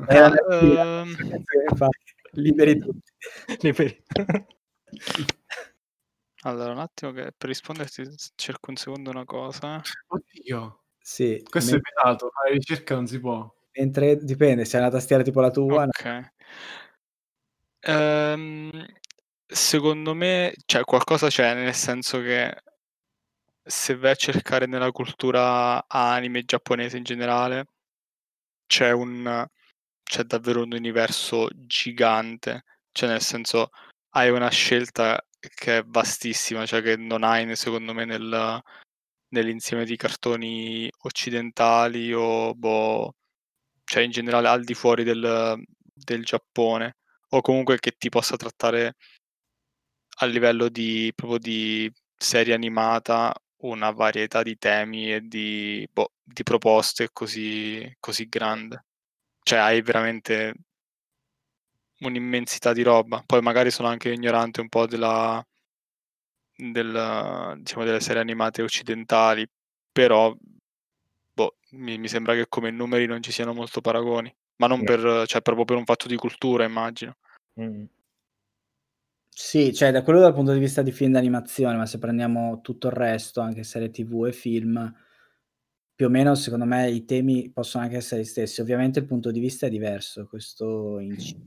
[0.08, 1.16] eh, um...
[2.32, 3.12] Liberi tutti.
[3.60, 4.04] Liberi.
[6.42, 9.82] Allora, un attimo che per risponderti cerco un secondo una cosa.
[10.08, 10.84] Oddio.
[10.98, 11.42] Sì.
[11.48, 11.90] Questo mentre...
[11.90, 13.52] è pedato, fare ricerca non si può.
[13.72, 15.84] Mentre dipende, se è una tastiera tipo la tua.
[15.84, 16.04] Ok.
[16.04, 16.30] No.
[17.80, 18.86] Ehm,
[19.46, 22.54] secondo me, cioè, qualcosa c'è, nel senso che
[23.62, 27.66] se vai a cercare nella cultura anime giapponese in generale,
[28.66, 29.46] c'è un
[30.10, 32.64] c'è davvero un universo gigante.
[32.92, 33.70] Cioè, nel senso,
[34.10, 38.60] hai una scelta che è vastissima, cioè che non hai, secondo me, nel,
[39.28, 43.14] nell'insieme di cartoni occidentali o boh,
[43.84, 45.62] cioè in generale al di fuori del,
[45.94, 46.96] del Giappone,
[47.30, 48.96] o comunque che ti possa trattare
[50.22, 56.42] a livello di proprio di serie animata una varietà di temi e di, boh, di
[56.42, 58.84] proposte così, così grande.
[59.42, 60.54] Cioè hai veramente
[62.00, 63.22] un'immensità di roba.
[63.24, 65.44] Poi magari sono anche ignorante un po' della,
[66.56, 69.46] della, diciamo, delle serie animate occidentali,
[69.92, 70.34] però
[71.32, 75.26] boh, mi, mi, sembra che come numeri non ci siano molto paragoni, ma non per,
[75.26, 77.16] cioè, proprio per un fatto di cultura, immagino.
[77.60, 77.84] Mm.
[79.42, 82.88] Sì, cioè da quello dal punto di vista di film d'animazione, ma se prendiamo tutto
[82.88, 84.92] il resto, anche serie TV e film,
[85.94, 88.60] più o meno secondo me i temi possono anche essere gli stessi.
[88.60, 91.38] Ovviamente il punto di vista è diverso, questo incide.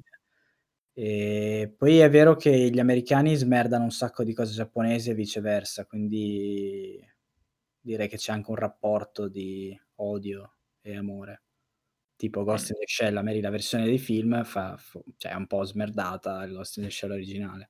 [0.96, 5.86] E poi è vero che gli americani smerdano un sacco di cose giapponesi e viceversa,
[5.86, 7.00] quindi
[7.82, 11.42] direi che c'è anche un rapporto di odio e amore.
[12.24, 14.80] Tipo Ghost in the Shell, me la versione dei film fa,
[15.18, 17.68] cioè è un po' smerdata il Ghost in the Shell originale.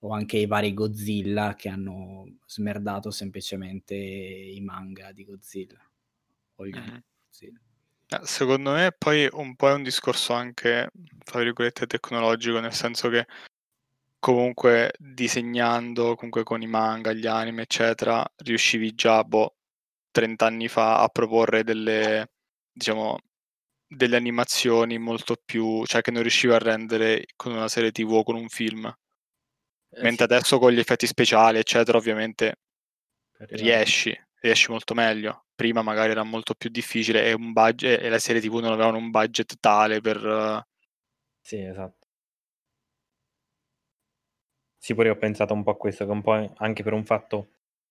[0.00, 5.80] O anche i vari Godzilla che hanno smerdato semplicemente i manga di Godzilla.
[6.56, 6.98] O gli mm-hmm.
[7.24, 7.60] Godzilla.
[8.08, 10.90] Eh, secondo me poi un po' è un discorso anche,
[11.24, 13.26] tra virgolette, tecnologico, nel senso che
[14.18, 19.54] comunque disegnando, comunque con i manga, gli anime, eccetera, riuscivi già, boh,
[20.10, 22.32] 30 anni fa a proporre delle,
[22.70, 23.16] diciamo,
[23.94, 28.22] delle animazioni molto più, cioè che non riuscivi a rendere con una serie TV o
[28.22, 28.86] con un film.
[28.86, 30.32] Eh, Mentre sì.
[30.32, 32.60] adesso con gli effetti speciali, eccetera, ovviamente
[33.50, 38.18] riesci, riesci molto meglio prima magari era molto più difficile e, un budget, e le
[38.18, 40.66] serie TV non avevano un budget tale per...
[41.40, 42.08] Sì, esatto.
[44.76, 47.04] Sì, pure io ho pensato un po' a questo, che un po' anche per un
[47.04, 47.50] fatto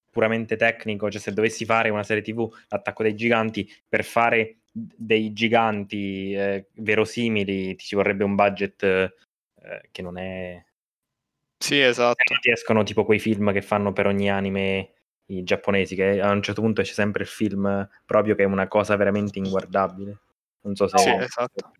[0.09, 5.33] puramente tecnico, cioè se dovessi fare una serie TV, l'attacco dei giganti, per fare dei
[5.33, 9.11] giganti eh, verosimili ti ci vorrebbe un budget eh,
[9.91, 10.63] che non è...
[11.57, 12.33] Sì, esatto.
[12.39, 14.93] Ti escono tipo quei film che fanno per ogni anime
[15.27, 18.67] i giapponesi, che a un certo punto esce sempre il film proprio che è una
[18.67, 20.17] cosa veramente inguardabile.
[20.61, 20.97] Non so se...
[20.97, 21.71] Sì, esatto.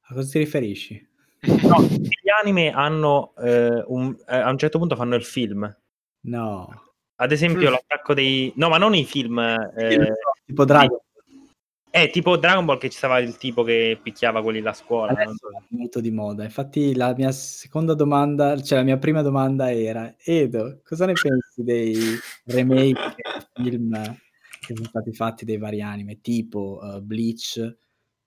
[0.00, 1.08] A cosa ti riferisci?
[1.40, 5.74] No, gli anime hanno eh, un, eh, a un certo punto fanno il film.
[6.22, 6.92] No.
[7.16, 8.52] Ad esempio l'attacco dei...
[8.56, 9.38] No, ma non i film...
[9.38, 10.12] Eh...
[10.44, 10.98] Tipo Dragon.
[11.90, 15.10] È tipo Dragon Ball che ci stava il tipo che picchiava quelli là a scuola.
[15.12, 15.58] non Adesso so.
[15.58, 16.44] è molto di moda.
[16.44, 21.64] Infatti la mia seconda domanda, cioè la mia prima domanda era: Edo, cosa ne pensi
[21.64, 21.96] dei
[22.44, 23.14] remake
[23.54, 23.92] film
[24.60, 27.76] che sono stati fatti dei vari anime, tipo uh, Bleach,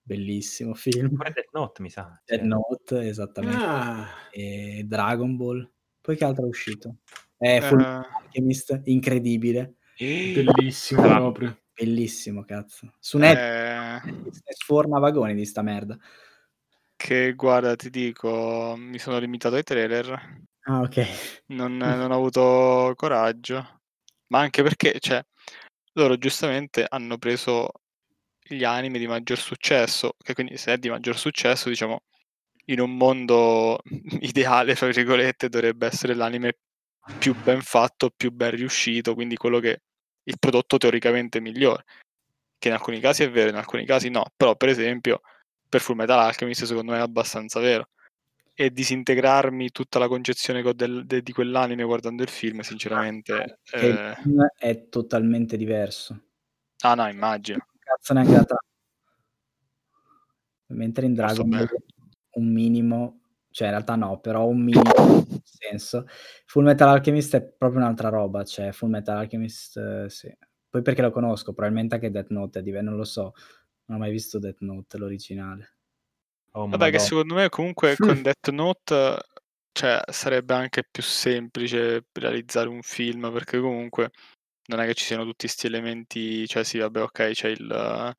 [0.01, 2.21] bellissimo film, Pure Death Note, mi sa.
[2.25, 5.71] Death Cioè, Note, esattamente, Ah, e Dragon Ball.
[6.01, 6.97] Poi che altro è uscito?
[7.37, 11.57] Eh, Full Eh, Alchemist, incredibile, bellissimo proprio.
[11.73, 12.93] Bellissimo, cazzo.
[12.99, 15.97] Su Netflix eh, sforna vagoni di sta merda.
[16.95, 21.43] che guarda, ti dico, mi sono limitato ai trailer, Ah, ok.
[21.47, 23.81] non, non ho avuto coraggio,
[24.27, 25.21] ma anche perché, cioè,
[25.93, 27.69] loro giustamente hanno preso
[28.41, 32.03] gli anime di maggior successo, che quindi se è di maggior successo, diciamo,
[32.67, 33.79] in un mondo
[34.21, 36.57] ideale, fra virgolette, dovrebbe essere l'anime
[37.19, 39.81] più ben fatto, più ben riuscito, quindi quello che
[40.23, 41.85] il prodotto teoricamente migliore.
[42.57, 44.25] Che in alcuni casi è vero, in alcuni casi no.
[44.35, 45.21] Però, per esempio,
[45.67, 47.89] per Full Metal Alchemist, secondo me è abbastanza vero.
[48.55, 53.59] E disintegrarmi tutta la concezione del- de- di quell'anime guardando il film, sinceramente.
[53.73, 56.27] Il eh, film è totalmente diverso.
[56.83, 57.65] Ah, no, immagino.
[57.79, 58.61] Cazzo neanche la trama.
[60.67, 61.67] Mentre in Dragon Ball
[62.35, 63.22] un minimo,
[63.53, 66.07] cioè in realtà no, però un minimo senso.
[66.45, 70.35] Full Metal Alchemist è proprio un'altra roba, cioè Full Metal Alchemist eh, sì.
[70.69, 73.33] Poi perché lo conosco, probabilmente anche Death Note è diverso, non lo so.
[73.85, 75.75] Non ho mai visto Death Note, l'originale.
[76.53, 79.19] oh, Vabbè, che secondo me comunque con Death Note
[79.71, 84.11] cioè, sarebbe anche più semplice realizzare un film perché comunque
[84.67, 88.15] non è che ci siano tutti questi elementi, cioè sì, vabbè, ok, c'è il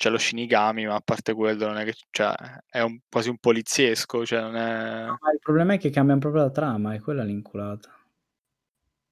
[0.00, 2.32] c'è lo Shinigami, ma a parte quello non è che cioè,
[2.70, 6.44] è un, quasi un poliziesco, cioè non è Ma il problema è che cambiano proprio
[6.44, 7.94] la trama, è quella l'inculata.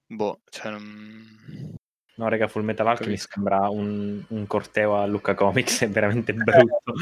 [0.07, 1.77] boh, cioè non...
[2.15, 6.95] No, raga, Full Metal Alchemist sembra un, un corteo a Lucca Comics, è veramente brutto.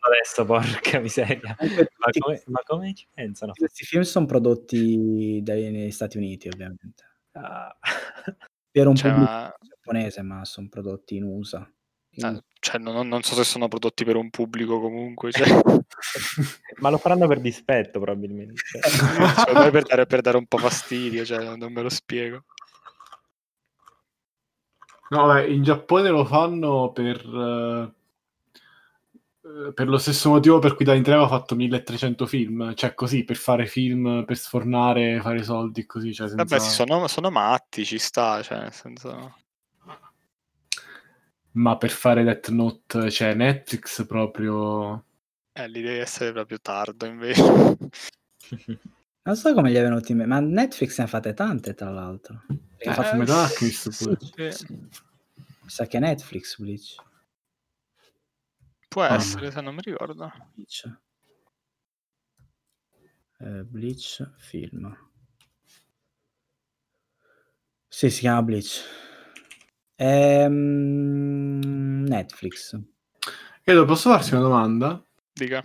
[0.00, 1.56] Adesso, porca miseria.
[1.56, 3.52] Ma come, ma come ci pensano?
[3.52, 7.04] questi film sono prodotti dai, negli Stati Uniti, ovviamente.
[7.32, 7.74] Ah.
[8.70, 11.72] Per un Cioè, pubblico ma- giapponese, ma sono prodotti in USA.
[12.10, 15.46] Quindi- eh, cioè, non, non so se sono prodotti per un pubblico comunque, cioè,
[16.80, 18.62] ma lo faranno per dispetto, probabilmente.
[19.48, 22.44] Cioè, me per dare, per dare un po' fastidio, cioè, non me lo spiego.
[25.10, 27.94] No, vabbè, in Giappone lo fanno per,
[29.42, 33.24] eh, per lo stesso motivo per cui Danny Trevo ha fatto 1300 film, cioè così,
[33.24, 36.44] per fare film, per sfornare, fare soldi, così, cioè senza...
[36.44, 39.34] Vabbè, sì, sono, sono matti, ci sta, cioè, nel senso...
[41.58, 45.04] Ma per fare Death Note, cioè Netflix proprio...
[45.52, 47.76] Eh, lì deve essere proprio tardo, invece.
[49.28, 51.90] Non so come gli è venuto in mente, ma Netflix ne ha fatte tante, tra
[51.90, 52.44] l'altro.
[52.78, 54.52] Eh, ha fatto Metal Alchemist sì, pure.
[54.52, 54.88] Sì, mi
[55.66, 56.94] sa che è Netflix Bleach.
[58.88, 59.16] può Ah.
[59.16, 60.32] essere, se non mi ricordo.
[60.54, 60.98] Bleach.
[63.40, 64.96] Eh, Bleach film.
[67.86, 69.07] Sì, si chiama Bleach.
[70.00, 71.58] Ehm,
[72.06, 72.78] Netflix.
[73.64, 75.02] Edo, posso farti una domanda?
[75.32, 75.60] Dica.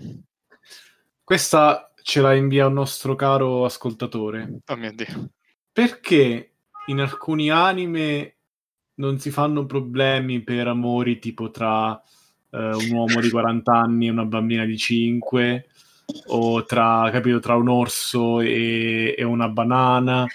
[1.23, 4.61] Questa ce la invia un nostro caro ascoltatore.
[4.65, 5.29] Oh mio Dio.
[5.71, 6.53] Perché
[6.87, 8.35] in alcuni anime
[8.95, 12.01] non si fanno problemi per amori tipo tra
[12.49, 15.67] eh, un uomo di 40 anni e una bambina di 5
[16.27, 20.25] o tra, capito, tra un orso e, e una banana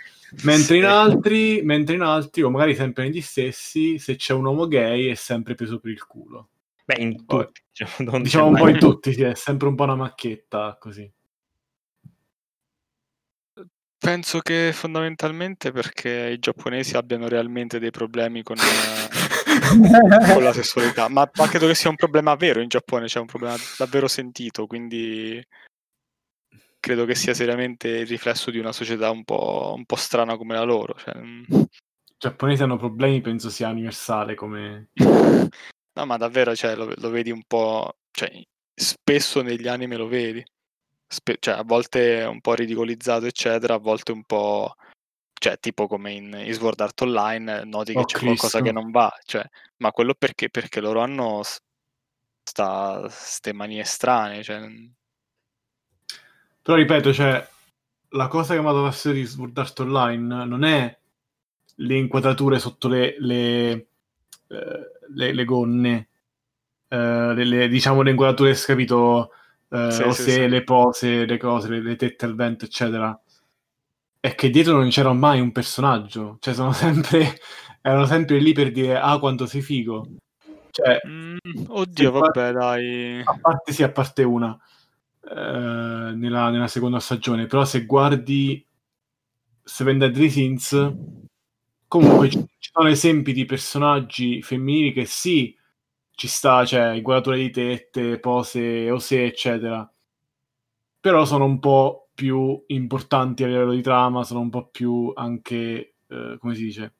[0.42, 4.66] mentre in altri mentre in altri o magari sempre negli stessi se c'è un uomo
[4.66, 6.50] gay è sempre preso per il culo.
[6.85, 7.62] Beh, in tutti.
[7.70, 10.76] Diciamo, diciamo un c'è po' mai- in tutti sì, è sempre un po' una macchietta
[10.81, 11.10] così.
[14.00, 21.08] Penso che fondamentalmente perché i giapponesi abbiano realmente dei problemi con, eh, con la sessualità,
[21.08, 24.68] ma, ma credo che sia un problema vero in Giappone, c'è un problema davvero sentito,
[24.68, 25.44] quindi
[26.88, 30.54] credo che sia seriamente il riflesso di una società un po', un po' strana come
[30.54, 30.94] la loro.
[30.96, 31.44] cioè, mm.
[31.50, 31.68] i
[32.16, 34.88] giapponesi hanno problemi penso sia universale come
[35.98, 38.30] No, ma davvero, cioè, lo, lo vedi un po', cioè,
[38.72, 40.42] spesso negli anime lo vedi,
[41.06, 44.74] Spe- cioè, a volte un po' ridicolizzato, eccetera, a volte un po',
[45.38, 48.62] cioè, tipo come in, in Sword Art Online, noti che Oh, c'è qualcosa Cristo.
[48.62, 49.44] che non va, cioè,
[49.78, 50.48] ma quello perché?
[50.48, 51.58] Perché loro hanno s-
[52.42, 54.66] sta, ste manie strane, cioè,
[56.69, 57.48] Però ripeto, cioè,
[58.10, 60.98] la cosa che mi ha dato fastidio di Sword Art Online non è
[61.77, 63.71] le inquadrature sotto le, le,
[64.48, 66.08] eh, le- le gonne,
[66.88, 69.31] eh, le, diciamo le inquadrature, capito,
[69.71, 70.46] eh, Sì, o sì, se sì.
[70.46, 73.19] le pose, le cose, le, tette al vento, eccetera.
[74.21, 77.38] È che dietro non c'era mai un personaggio, cioè sono sempre,
[77.81, 80.06] erano sempre lì per dire, ah, quanto sei figo.
[80.71, 83.23] Cioè, Mm, oddio, vabbè, dai.
[83.25, 84.54] A parte sì, a parte una
[85.31, 88.64] eh, nella, nella seconda stagione, però se guardi
[89.62, 90.94] Seven Deadly Sins,
[91.87, 95.56] comunque ci, ci sono esempi di personaggi femminili che sì,
[96.10, 99.90] ci sta, cioè inquadrature di tette, pose, osè, eccetera.
[101.00, 105.94] Però sono un po' più importanti a livello di trama, sono un po' più anche,
[106.06, 106.94] eh, come si dice,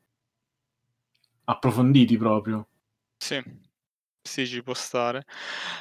[1.45, 2.69] approfonditi proprio.
[3.17, 3.43] Sì,
[4.23, 5.25] sì, ci può stare.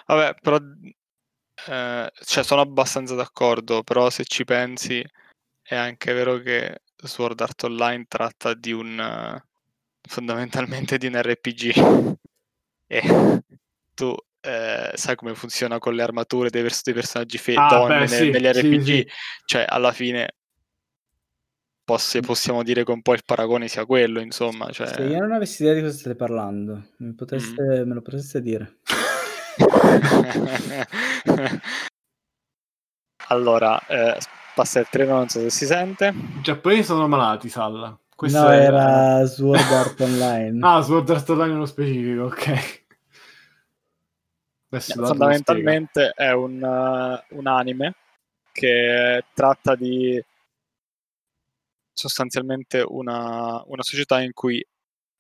[0.08, 0.58] Vabbè, però,
[1.68, 5.04] eh, cioè, sono abbastanza d'accordo, però se ci pensi
[5.62, 9.42] è anche vero che Sword Art Online tratta di un...
[10.08, 12.16] fondamentalmente di un RPG.
[12.90, 13.02] E
[13.94, 18.00] tu eh, sai come funziona con le armature dei, pers- dei personaggi fe- Ah, donne
[18.00, 18.84] beh, sì, negli sì, RPG?
[18.86, 19.08] sì.
[19.44, 20.36] Cioè, alla fine
[21.84, 24.72] poss- possiamo dire che un po' il paragone sia quello, insomma.
[24.72, 24.88] Cioè...
[24.88, 27.88] Se io non avessi idea di cosa state parlando, mi potreste, Mm.
[27.88, 28.78] me lo potreste dire.
[33.28, 34.18] allora, eh,
[34.56, 36.08] passa il treno, non so se si sente.
[36.08, 37.98] I giapponesi sono malati, Salla.
[38.16, 40.60] Questo no, è- era Sword Art Online.
[40.66, 42.86] Ah, Sword Art Online nello specifico, ok.
[44.70, 47.96] Adesso lo Fondamentalmente è un, uh, un anime
[48.52, 50.22] che tratta di
[51.94, 54.66] sostanzialmente una, una società in cui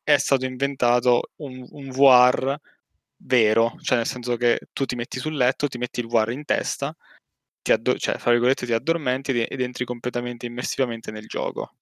[0.03, 2.59] è stato inventato un, un VR
[3.17, 6.45] vero, cioè nel senso che tu ti metti sul letto, ti metti il VR in
[6.45, 6.95] testa,
[7.61, 11.75] ti addo- cioè, fra virgolette, ti addormenti ed, ed entri completamente immersivamente nel gioco.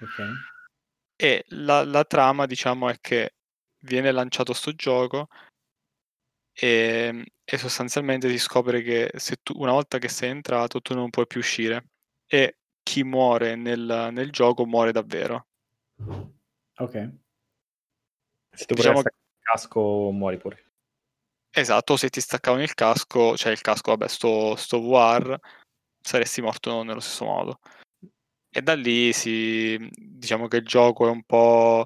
[0.00, 0.32] Ok.
[1.16, 3.34] E la, la trama, diciamo, è che
[3.84, 5.28] viene lanciato sto gioco
[6.52, 11.10] e, e sostanzialmente si scopre che se tu, una volta che sei entrato tu non
[11.10, 11.88] puoi più uscire
[12.26, 15.46] e chi muore nel, nel gioco muore davvero.
[16.76, 17.12] Ok.
[18.52, 19.02] Se tu Diciamo-
[19.44, 20.72] casco, muori pure.
[21.50, 25.38] Esatto, se ti staccavano il casco, cioè il casco, vabbè, sto, sto VR,
[26.00, 27.60] saresti morto nello stesso modo.
[28.50, 31.84] E da lì si, diciamo che il gioco è un po'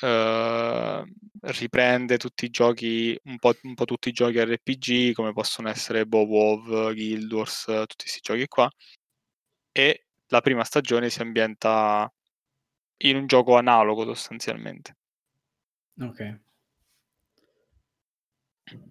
[0.00, 1.04] eh,
[1.40, 6.06] riprende tutti i giochi, un po', un po' tutti i giochi RPG, come possono essere
[6.06, 8.70] boh, WoW, Guild Wars, tutti questi giochi qua.
[9.72, 12.12] E la prima stagione si ambienta
[12.98, 14.96] in un gioco analogo sostanzialmente.
[16.00, 16.40] Ok.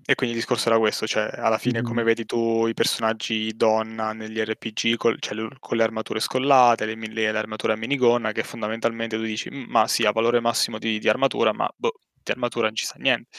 [0.10, 4.14] E quindi il discorso era questo, cioè alla fine come vedi tu i personaggi donna
[4.14, 8.44] negli RPG col- cioè, con le armature scollate, le, le- le armature a minigonna, che
[8.44, 12.32] fondamentalmente tu dici, "Mm, ma sì, ha valore massimo di, di armatura, ma boh, di
[12.32, 13.30] armatura non ci sta niente.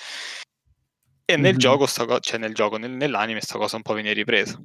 [1.24, 1.58] E nel Mhm.
[1.58, 4.60] gioco, co- cioè nel gioco, nel- nell'anime, sta cosa un po' viene ripresa.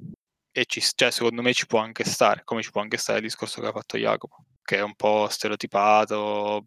[0.51, 3.25] E ci, cioè, secondo me ci può anche stare, come ci può anche stare il
[3.25, 6.63] discorso che ha fatto Jacopo, che è un po' stereotipato.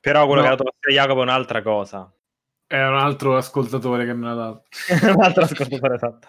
[0.00, 0.46] Però quello No.
[0.48, 2.12] che ha dato a Jacopo è un'altra cosa.
[2.70, 4.62] È un altro ascoltatore che me l'ha dato.
[5.12, 6.28] un altro ascoltatore esatto.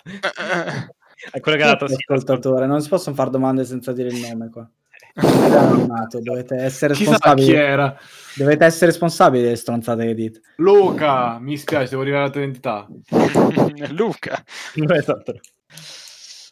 [1.29, 4.19] È quello che ha dato sì, ascoltatore, non si possono fare domande senza dire il
[4.27, 4.67] nome qua.
[5.21, 7.53] Siete anonimato, dovete essere Chissà chi responsabili.
[7.53, 7.95] era.
[8.33, 10.41] Dovete essere responsabili delle stronzate che dite.
[10.55, 12.87] Luca, mi spiace, devo arrivare alla tua identità.
[13.93, 14.43] Luca.
[14.73, 15.33] esatto.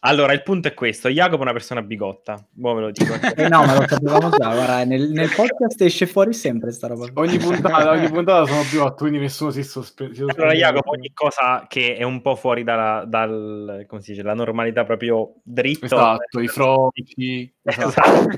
[0.02, 1.10] Allora, il punto è questo.
[1.10, 2.41] Jacopo è una persona bigotta.
[2.52, 3.14] Boh, ve lo dico.
[3.36, 7.08] Eh no, ma lo sapevamo già, guarda, nel, nel podcast esce fuori sempre sta roba.
[7.16, 10.58] Ogni puntata, ogni puntata sono più otto, quindi nessuno si sospe- si Allora, sospende.
[10.58, 14.86] Jacopo, ogni cosa che è un po' fuori dalla, dal, come si dice, la normalità
[14.86, 15.86] proprio dritto.
[15.86, 17.54] Esatto, i froci.
[17.62, 17.88] Esatto.
[17.89, 18.38] Esatto.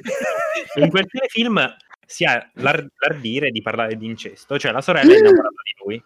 [0.79, 5.17] In quel telefilm si ha l'ar- l'ardire di parlare di incesto, cioè la sorella è
[5.17, 6.03] innamorata di lui.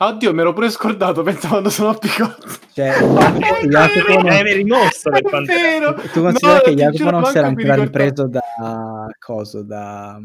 [0.00, 2.46] Ah, Oddio, mi ero pure scordato, pensavo quando sono picotto.
[2.72, 5.94] Cioè, Jacopo, Jacopo non- È rimosso per quanto vero.
[5.94, 8.40] tu consideri No, che Jacopo non si era ancora ripreso da
[9.18, 10.20] coso, da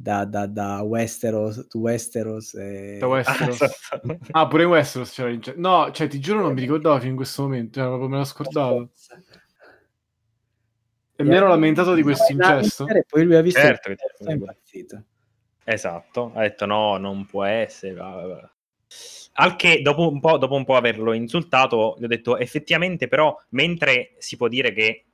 [0.00, 2.98] da, da, da Westeros, Westeros e...
[3.00, 3.60] Da Westeros.
[3.62, 4.18] Esatto.
[4.30, 7.16] Ah, pure in Westeros c'era in No, cioè, ti giuro non mi ricordavo fino in
[7.16, 8.90] questo momento, cioè, proprio me l'ho scordato.
[11.16, 12.86] E mi ero lamentato di questo incesto.
[12.86, 15.02] E poi lui ha visto Certo è impazzito.
[15.70, 17.92] Esatto, ha detto no, non può essere.
[17.92, 18.50] va, va.
[19.34, 23.38] Al che dopo un, po', dopo un po' averlo insultato, gli ho detto effettivamente però,
[23.50, 25.04] mentre si può dire che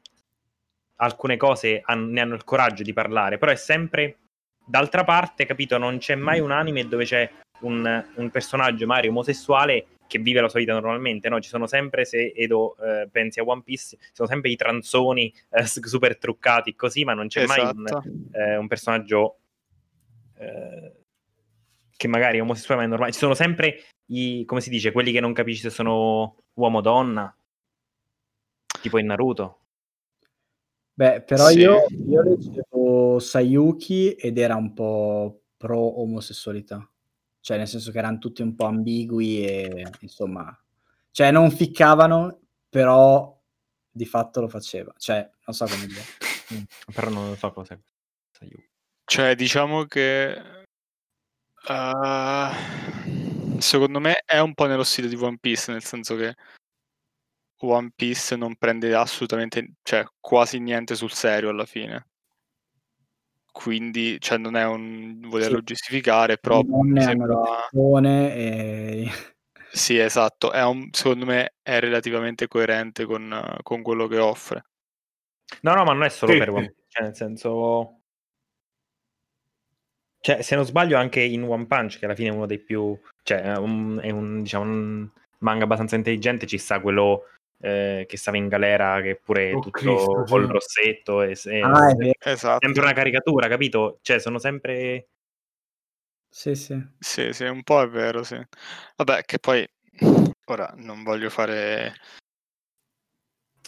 [0.96, 4.18] alcune cose han- ne hanno il coraggio di parlare, però è sempre
[4.64, 7.28] d'altra parte, capito, non c'è mai un anime dove c'è
[7.62, 11.40] un, un personaggio magari omosessuale che vive la sua vita normalmente, no?
[11.40, 15.34] Ci sono sempre, se Edo eh, pensi a One Piece, ci sono sempre i tranzoni
[15.50, 18.04] eh, super truccati così, ma non c'è mai un, Esatto.
[18.32, 19.38] eh, un personaggio
[20.36, 20.92] eh,
[21.96, 23.12] che magari omosessuale ma è normale.
[23.12, 26.80] Ci sono sempre i, come si dice, quelli che non capisci se sono uomo o
[26.80, 27.36] donna,
[28.80, 29.58] tipo in Naruto.
[30.94, 31.58] Beh, però Sì.
[31.58, 36.88] io, io leggevo Sayuki ed era un po' pro omosessualità.
[37.40, 40.58] cioè nel senso che eran tutti un po' ambigui e insomma
[41.10, 43.40] cioè non ficcavano, però
[43.90, 44.92] di fatto lo faceva.
[44.96, 46.02] Cioè, non so come dire.
[46.92, 47.78] Però non lo so cos'è
[48.32, 48.68] Sayuki.
[49.14, 50.36] Cioè, diciamo che
[51.68, 56.34] uhm, secondo me è un po' nello stile di One Piece, nel senso che
[57.62, 62.06] One Piece non prende assolutamente cioè quasi niente sul serio alla fine.
[63.52, 65.64] Quindi, cioè non è un volerlo Sì.
[65.64, 67.36] giustificare, però hanno sembra
[67.70, 69.08] ragione e
[69.70, 74.64] Sì, esatto, è un secondo me è relativamente coerente con con quello che offre.
[75.62, 76.50] No, no, ma non è solo Sì, per.
[76.50, 78.00] One Piece, cioè nel senso
[80.24, 82.98] cioè, se non sbaglio anche in One Punch, che alla fine è uno dei più
[83.22, 85.08] cioè è un è un diciamo un
[85.40, 87.24] manga abbastanza intelligente, ci sta quello,
[87.60, 90.52] ehm, che stava in galera che pure è Oh tutto Cristo, col sì.
[90.52, 92.12] rossetto e se Ah, è se vero.
[92.24, 92.64] Esatto.
[92.66, 93.98] sempre una caricatura, capito?
[94.00, 95.06] Cioè sono sempre
[96.32, 96.82] Sì, sì.
[97.02, 98.40] Sì, sì, un po' è vero, sì.
[98.96, 99.66] Vabbè, che poi
[100.46, 101.94] ora non voglio fare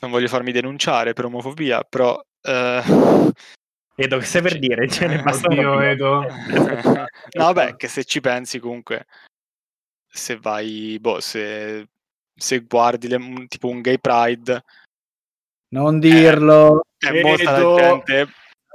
[0.01, 3.31] non voglio farmi denunciare per omofobia, però, ehm
[3.99, 4.89] Edo, che stai per Ci dire?
[4.89, 6.27] Ce ne basta Oddio, uno Edo.
[7.33, 9.07] No, vabbè, che se ci pensi comunque
[10.07, 11.89] se vai boh, se
[12.35, 14.65] se guardi le tipo un gay pride
[15.69, 16.85] Non dirlo.
[16.99, 18.29] è molta la gente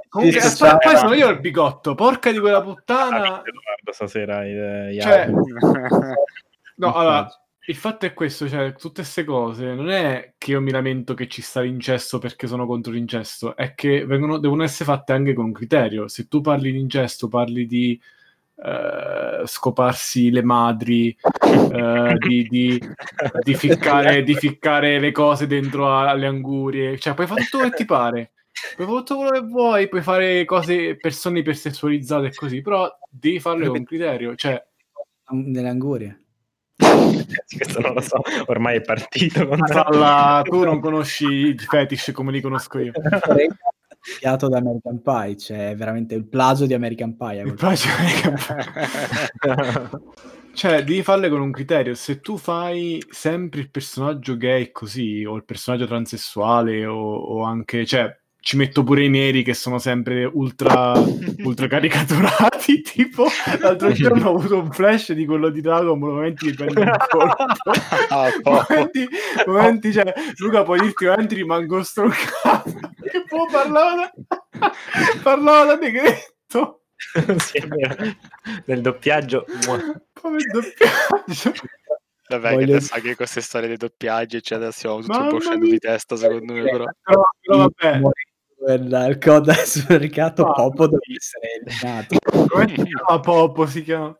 [0.08, 3.42] Comunque, Sì, aspetta, poi sono io il bigotto, porca di quella puttana.
[3.90, 4.42] Stasera
[5.00, 5.26] Cioè,
[6.76, 10.72] no, allora, il fatto è questo, cioè, tutte queste cose, non è che io mi
[10.72, 15.12] lamento che ci sta l'incesto perché sono contro l'incesto, è che vengono, devono essere fatte
[15.12, 16.08] anche con criterio.
[16.08, 18.00] Se tu parli di incesto, parli di
[18.56, 21.16] eh, scoparsi le madri,
[21.72, 22.80] eh, di, di,
[23.42, 27.76] di ficcare, di ficcare le cose dentro alle angurie, cioè puoi fare tutto quello che
[27.76, 28.32] ti pare.
[28.74, 33.38] Puoi fare tutto quello che vuoi, puoi fare cose, persone ipersessualizzate e così, però devi
[33.38, 34.34] farle con criterio.
[34.34, 34.60] Cioè,
[35.30, 36.21] Nelle angurie.
[37.56, 39.48] Questo non lo so, ormai è partito.
[39.50, 42.92] Alla- tu non conosci i fetish come li conosco io.
[44.18, 47.42] Piato da American Pie, cioè veramente il plagio di American Pie.
[47.42, 47.88] Il plagio
[50.54, 51.94] Cioè, devi farle con un criterio.
[51.94, 57.86] Se tu fai sempre il personaggio gay così, o il personaggio transessuale, o, o anche,
[57.86, 60.92] cioè, ci metto pure i neri che sono sempre ultra,
[61.44, 62.80] ultra caricaturati.
[62.92, 63.26] Tipo,
[63.60, 66.96] l'altro giorno ho avuto un flash di quello di Dragon Ball, momenti di prendere un
[67.08, 67.44] colpo.
[68.08, 69.08] Ah, momenti,
[69.46, 72.70] momenti, cioè, Luca, puoi dirti, momenti rimango stroncato.
[73.00, 74.12] Che può parlare
[75.22, 76.82] parlava da decreto.
[77.38, 77.96] Sì, è vero.
[78.64, 79.46] Del doppiaggio.
[80.20, 81.52] Come doppiaggio.
[82.28, 85.66] Vabbè, che Voglio- adesso anche queste storie dei doppiaggi, eccetera, stiamo tutti un po' uscendo
[85.66, 86.84] di testa, secondo me, però.
[87.02, 88.00] Però, però vabbè,
[88.68, 92.16] Il, il coda sul mercato Ah, Popo deve essere eliminato.
[92.48, 93.66] come si chiama Popo?
[93.66, 94.16] Si chiama...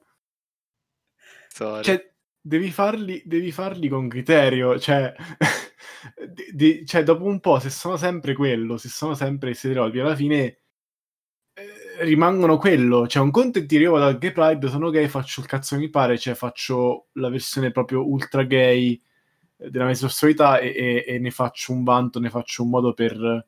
[1.82, 5.12] Cioè, devi farli, devi farli con criterio, cioè...
[6.28, 10.00] di- di- cioè, dopo un po', se sono sempre quello, se sono sempre i stereotipi,
[10.00, 10.58] alla fine
[11.54, 13.06] eh, rimangono quello.
[13.06, 15.74] Cioè, un conto è dire io vado al gay pride, sono gay, faccio il cazzo
[15.76, 19.00] che mi pare, cioè faccio la versione proprio ultra gay
[19.58, 22.92] eh, della mia sessualità e, e- e ne faccio un vanto, ne faccio un modo
[22.94, 23.46] per...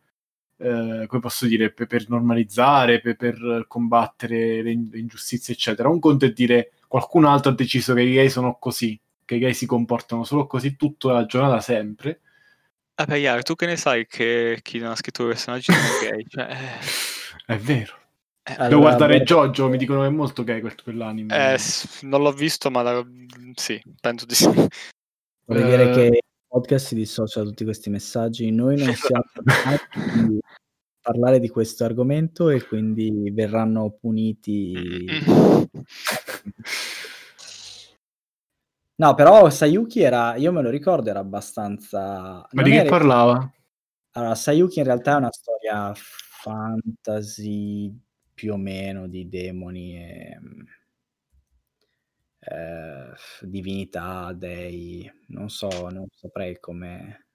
[0.57, 5.89] eh, come posso dire, per, per normalizzare, per, per combattere le, in- le ingiustizie, eccetera.
[5.89, 9.39] Un conto è dire qualcun altro ha deciso che i gay sono così, che i
[9.39, 12.21] gay si comportano solo così tutta la giornata sempre.
[12.97, 16.25] Vabbè, Iar, tu che ne sai che chi non ha scritto quei personaggi sono gay?
[16.29, 16.57] Cioè,
[17.47, 17.93] È vero.
[18.45, 21.55] eh, Allora, Devo guardare beh- Jojo, mi dicono che è molto gay quel, quell'anime.
[21.55, 21.59] eh,
[22.03, 23.05] non l'ho visto, ma la-
[23.55, 24.45] sì, penso di sì.
[25.47, 26.19] Vuol Eh, dire che il
[26.55, 28.53] podcast si dissocia da tutti questi messaggi.
[28.53, 30.39] Noi non siamo capaci di
[31.01, 34.73] parlare di questo argomento e quindi verranno puniti.
[38.97, 42.47] No, però Sayuki era, io me lo ricordo, era abbastanza...
[42.53, 43.53] Ma di che era- parlava?
[44.13, 47.93] Allora, Sayuki in realtà è una storia fantasy
[48.33, 50.39] più o meno di demoni e
[52.47, 57.27] eh, divinità, dei, non so, non saprei come,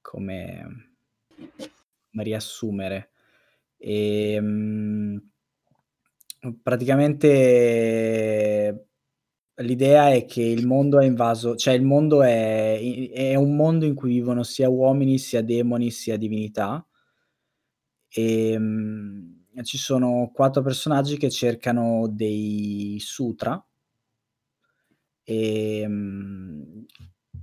[0.00, 0.96] come,
[2.12, 3.10] riassumere.
[3.78, 5.16] E, mm,
[6.62, 8.88] praticamente
[9.56, 12.78] l'idea è che il mondo è invaso, cioè il mondo è,
[13.12, 16.86] è un mondo in cui vivono sia uomini, sia demoni, sia divinità.
[18.08, 19.32] E, mm,
[19.62, 23.64] ci sono quattro personaggi che cercano dei sutra
[25.24, 26.62] e, mm,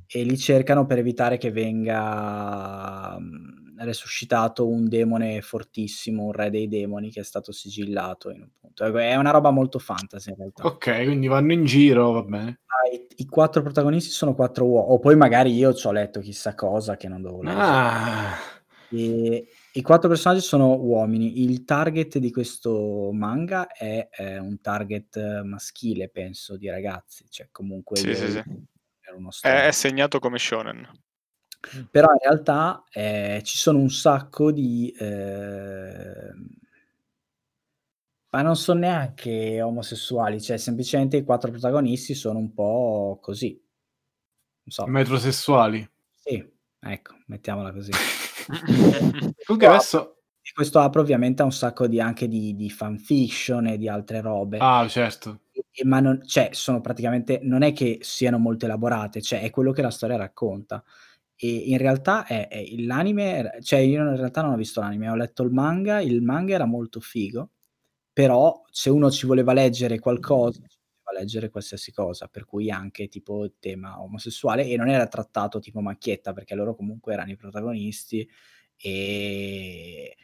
[0.08, 6.68] e li cercano per evitare che venga mm, resuscitato un demone fortissimo, un re dei
[6.68, 8.86] demoni che è stato sigillato in, appunto.
[8.98, 10.66] È una roba molto fantasy in realtà.
[10.66, 12.60] Ok, quindi vanno in giro, va bene.
[12.68, 16.20] Ah, i, i quattro protagonisti sono quattro uomini, o poi magari io ci ho letto
[16.20, 17.62] chissà cosa che non dovevo leggere.
[17.64, 18.36] Ah,
[18.90, 21.44] E I quattro personaggi sono uomini.
[21.44, 27.26] Il target di questo manga è, eh, un target eh, maschile, penso, di ragazzi.
[27.30, 28.44] Cioè, comunque Sì, sì, sì.
[29.42, 30.90] È, è segnato come shonen.
[31.90, 34.94] Però in realtà eh, ci sono un sacco di...
[34.98, 36.50] ehm,
[38.32, 43.62] ma non sono neanche omosessuali, cioè semplicemente i quattro protagonisti sono un po' così.
[44.64, 44.88] Non so.
[44.88, 45.88] metrosessuali.
[46.14, 46.44] Sì,
[46.80, 47.92] ecco, mettiamola così.
[49.46, 50.16] Comunque adesso...
[50.54, 54.58] Questo apre ovviamente a un sacco di, anche di, di fanfiction e di altre robe.
[54.60, 55.44] Ah, certo.
[55.52, 59.72] E- ma non, cioè, sono praticamente, non è che siano molto elaborate, cioè è quello
[59.72, 60.84] che la storia racconta.
[61.36, 65.16] E in realtà è, è- l'anime, cioè io in realtà non ho visto l'anime, ho
[65.16, 67.50] letto il manga, il manga era molto figo,
[68.12, 70.60] però se uno ci voleva leggere qualcosa,
[71.12, 75.60] poteva leggere qualsiasi cosa, per cui anche tipo il tema omosessuale, e non era trattato
[75.60, 78.28] tipo macchietta, perché loro comunque erano i protagonisti,
[78.78, 80.16] e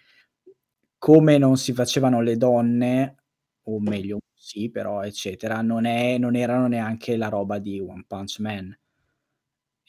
[0.97, 3.15] come non si facevano le donne,
[3.63, 8.39] o meglio, sì, però, eccetera, non, è, non erano neanche la roba di One Punch
[8.39, 8.77] Man.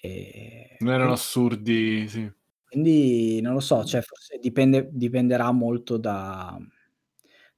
[0.01, 2.31] E Non erano assurdi, sì.
[2.69, 6.57] quindi non lo so, cioè forse dipende, dipenderà molto da,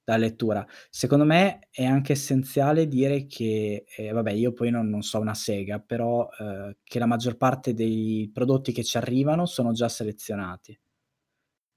[0.03, 0.65] da lettura.
[0.89, 5.33] Secondo me è anche essenziale dire che, eh, vabbè, io poi non, non so una
[5.35, 10.77] sega, però eh, che la maggior parte dei prodotti che ci arrivano sono già selezionati.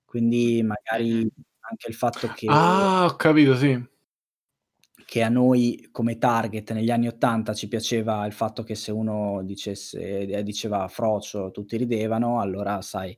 [0.05, 1.29] Quindi magari
[1.61, 3.87] anche il fatto che Ah, ho capito, sì.
[5.07, 9.43] che a noi come target negli anni '80 ci piaceva il fatto che se uno
[9.45, 13.17] dicesse eh, diceva frocio tutti ridevano, allora sai,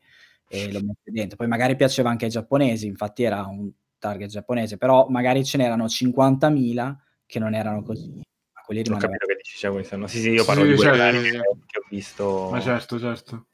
[0.48, 1.36] ehm, lo metti dentro.
[1.36, 5.88] Poi magari piaceva anche ai giapponesi, infatti era un target giapponese, però magari ce n'erano
[5.88, 10.18] 50.000 che non erano così, ma quelli Ho rimanevano capito che dici, cioè, sono- Sì,
[10.18, 11.30] sì, io parlo sì, di quelli certo, che, sì,
[11.66, 12.48] che ho visto.
[12.50, 13.46] Ma certo, certo.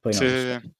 [0.00, 0.70] poi Sì, non lo sì.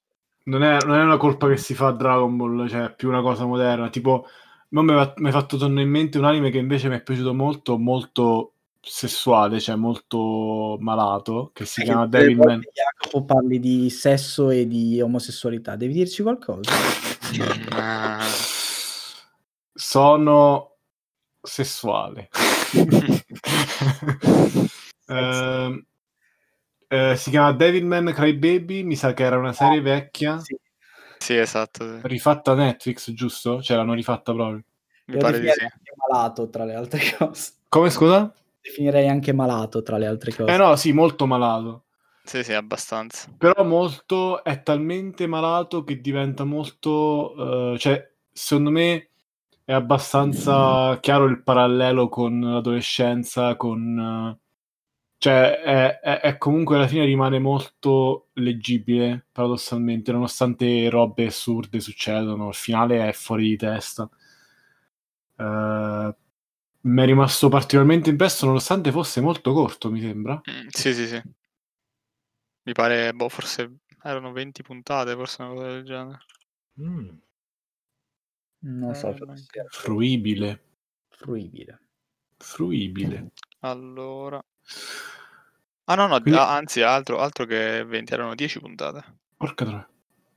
[0.42, 3.08] Non è, non è una colpa che si fa a Dragon Ball, cioè è più
[3.08, 3.90] una cosa moderna.
[3.90, 4.26] Tipo,
[4.70, 7.78] non mi hai fatto tornare in mente un anime che invece mi è piaciuto molto,
[7.78, 12.62] molto sessuale, cioè molto malato, che si Sai chiama Devilman.
[12.72, 16.70] Jacopo, parli di sesso e di omosessualità, devi dirci qualcosa?
[17.70, 18.24] Ah.
[19.72, 20.76] Sono
[21.40, 22.28] sessuale.
[25.10, 25.84] Ehm,
[26.86, 30.56] eh, si chiama Devilman Crybaby, mi sa che era una serie vecchia, Sì.
[31.18, 31.84] Sì, esatto.
[31.84, 32.00] sì.
[32.04, 33.60] rifatta a Netflix, giusto?
[33.60, 34.62] Cioè l'hanno rifatta proprio.
[35.06, 35.62] Mi pare di sì.
[35.62, 37.52] anche malato tra le altre cose.
[37.68, 38.32] Come scusa?
[38.62, 40.52] Definirei anche malato tra le altre cose.
[40.52, 41.84] Eh no, sì, molto malato.
[42.24, 43.28] Sì, sì, abbastanza.
[43.36, 49.08] Però molto è talmente malato che diventa molto eh, cioè secondo me
[49.64, 54.38] è abbastanza chiaro il parallelo con l'adolescenza con eh,
[55.18, 62.48] cioè è, è- è comunque alla fine rimane molto leggibile paradossalmente nonostante robe assurde succedono
[62.48, 64.08] il finale è fuori di testa
[65.38, 66.14] Eh,
[66.82, 71.20] mi è rimasto particolarmente impresso nonostante fosse molto corto mi sembra Mm, sì, sì, sì.
[72.62, 76.18] Mi pare, boh, forse erano 20 puntate, forse una cosa del genere.
[76.80, 77.08] Mm.
[78.62, 79.42] Non so Eh, se neanche.
[79.50, 80.62] sia fruibile
[81.08, 81.80] fruibile.
[82.38, 84.42] fruibile Allora.
[85.84, 89.02] Ah no, no, Quindi- ah, anzi, altro, altro che 20, erano 10 puntate.
[89.36, 89.88] Porca troia.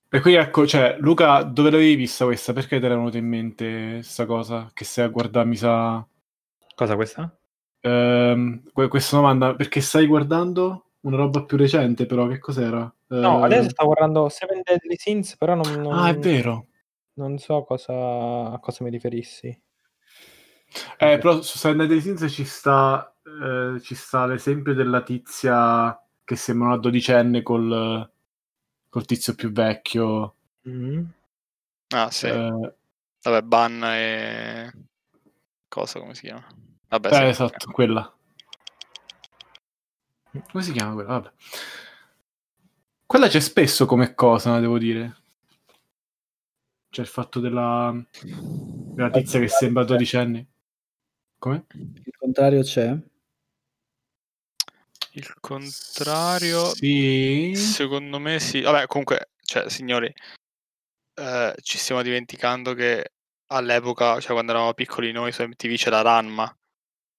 [0.09, 2.53] E qui ecco, cioè, Luca, dove l'avevi vista questa?
[2.53, 4.69] Perché ti era venuta in mente questa cosa?
[4.73, 6.05] Che stai a guardare, mi sa...
[6.76, 7.38] Cosa questa?
[7.82, 12.91] Ehm, que- questa domanda, perché stai guardando una roba più recente, però, che cos'era?
[13.15, 16.67] No, Eh, adesso sto guardando Seven Deadly Sins, però non, non- Ah, è vero.
[17.15, 19.47] non so cosa, a cosa mi riferissi.
[20.97, 26.36] Eh, però su Silent Hill Sins ci sta, eh, ci sta l'esempio della tizia che
[26.36, 28.09] sembra una dodicenne col,
[28.89, 30.36] col tizio più vecchio.
[30.67, 31.03] Mm.
[31.93, 32.28] Ah, sì.
[32.28, 32.74] Eh,
[33.24, 34.71] Vabbè, Ban e...
[35.74, 36.45] Cosa, come si chiama?
[36.88, 38.15] Vabbè, eh, esatto, quella.
[40.51, 41.09] Come si chiama quella?
[41.13, 41.32] Vabbè.
[43.07, 45.17] Quella c'è spesso come cosa, devo dire.
[46.91, 50.45] C'è il fatto della, della tizia che sembra dodicenne.
[51.39, 51.65] Come?
[51.71, 52.95] Il contrario c'è?
[55.13, 57.53] Il contrario, Sì.
[57.55, 58.61] secondo me sì.
[58.61, 60.13] Vabbè, comunque, cioè, signori,
[61.15, 63.12] eh, ci stiamo dimenticando che
[63.47, 66.55] all'epoca, cioè quando eravamo piccoli noi su MTV c'era Ranma.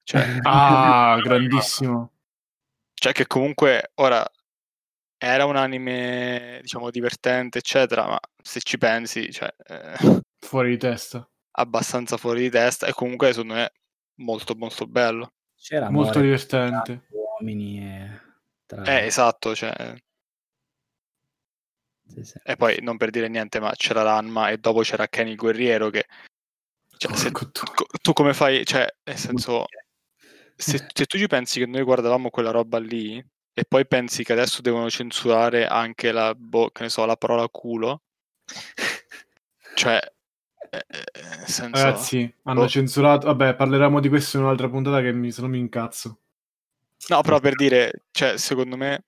[0.03, 2.13] Cioè, Ah, grandissimo.
[2.95, 4.25] cioè che comunque ora
[5.17, 11.27] era un anime, diciamo, divertente, eccetera, ma se ci pensi, cioè, eh, Fuori di testa.
[11.53, 13.73] abbastanza fuori di testa e comunque secondo me
[14.17, 15.33] molto molto bello.
[15.57, 17.07] C'era Molto divertente.
[17.09, 18.21] tra uomini e
[18.67, 18.83] tra...
[18.85, 19.95] Eh, esatto, cioè,
[22.07, 22.39] sì, sì.
[22.43, 25.91] e poi non per dire niente, ma c'era Ranma e dopo c'era Kenny il guerriero
[25.91, 26.07] che
[26.97, 27.51] cioè, se- tu-
[28.03, 29.67] tu come fai, cioè, nel senso,
[30.57, 34.33] se, se tu ci pensi che noi guardavamo quella roba lì e poi pensi che
[34.33, 38.03] adesso devono censurare anche la, boh, che ne so, la parola culo,
[39.75, 40.01] cioè,
[40.71, 42.69] eh, eh, senso, Ragazzi, hanno boh.
[42.69, 43.27] censurato.
[43.27, 46.19] Vabbè, parleremo di questo in un'altra puntata che mi, se no mi incazzo.
[47.09, 49.05] no, però per dire, cioè, secondo me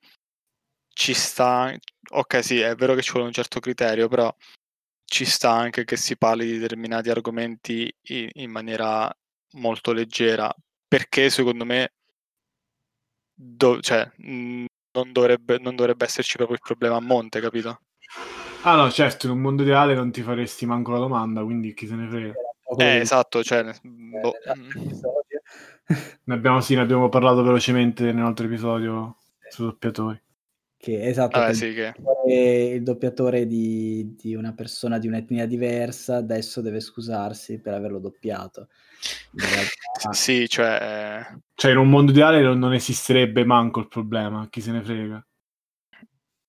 [0.97, 1.71] ci sta,
[2.11, 4.35] ok, sì, è vero che ci vuole un certo criterio, però
[5.05, 9.15] ci sta anche che si parli di determinati argomenti in, in maniera
[9.57, 10.51] molto leggera,
[10.89, 11.93] perché secondo me
[13.35, 17.83] do- cioè, mh, non, dovrebbe, non dovrebbe esserci proprio il problema a monte, capito?
[18.63, 21.87] Ah no, certo, in un mondo ideale non ti faresti manco la domanda, quindi chi
[21.87, 22.29] se ne frega.
[22.29, 22.35] Eh,
[22.75, 24.71] quello esatto, cioè, che- boh, nell'altro mm.
[26.25, 29.19] Ne abbiamo, sì, ne abbiamo parlato velocemente nell'altro episodio
[29.51, 30.25] su doppiatori.
[30.91, 31.95] Che esatto, che sì, che...
[31.97, 37.75] il doppiatore- il doppiatore di, di una persona di un'etnia diversa adesso deve scusarsi per
[37.75, 38.69] averlo doppiato.
[39.33, 40.79] In realtà, Sì, cioè...
[41.33, 44.83] eh, Cioè, in un mondo ideale non, non esisterebbe manco il problema, chi se ne
[44.83, 45.27] frega.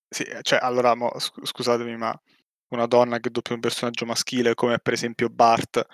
[0.10, 2.18] Sì, cioè, allora, mo, sc- scusatemi, ma
[2.70, 5.86] una donna che doppia un personaggio maschile come per esempio Bart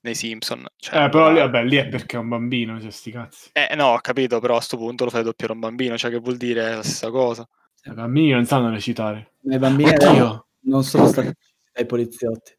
[0.00, 0.66] nei Simpson.
[0.76, 3.50] Cioè, Eh, però lì, vabbè, lì è perché è un bambino, cioè, sti cazzi.
[3.52, 6.18] Eh, no, ho capito, però a sto punto lo fai doppiare un bambino, cioè che
[6.18, 7.46] vuol dire la stessa cosa.
[7.84, 9.32] I bambini non sanno recitare.
[9.42, 10.46] i bambini Oddio.
[10.62, 12.52] non sono stati uccisi dai poliziotti.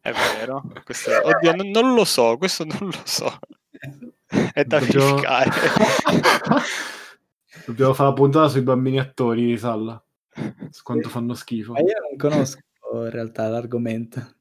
[0.00, 0.62] È vero?
[0.84, 3.38] Questo è- Oddio, non, non lo so, questo non lo so.
[4.52, 5.50] È da Dobbiamo- verificare.
[7.66, 10.02] Dobbiamo fare la puntata sui bambini attori, Salla.
[10.70, 11.72] Su quanto fanno schifo.
[11.72, 12.60] Ma io non conosco
[12.94, 14.36] in realtà l'argomento.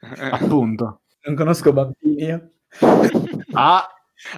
[0.00, 1.02] Appunto.
[1.22, 2.30] Non conosco bambini.
[3.52, 3.86] Ah,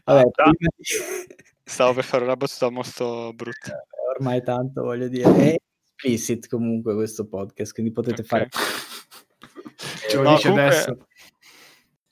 [0.05, 3.87] Vabbè, Ah, prima di- Stavo per fare una battuta molto brutta.
[4.19, 5.23] Ormai tanto voglio dire.
[5.55, 5.57] È
[6.03, 8.27] explicit comunque questo podcast, quindi potete Ok.
[8.27, 8.49] fare...
[10.09, 11.07] ce lo No, dice comunque- adesso.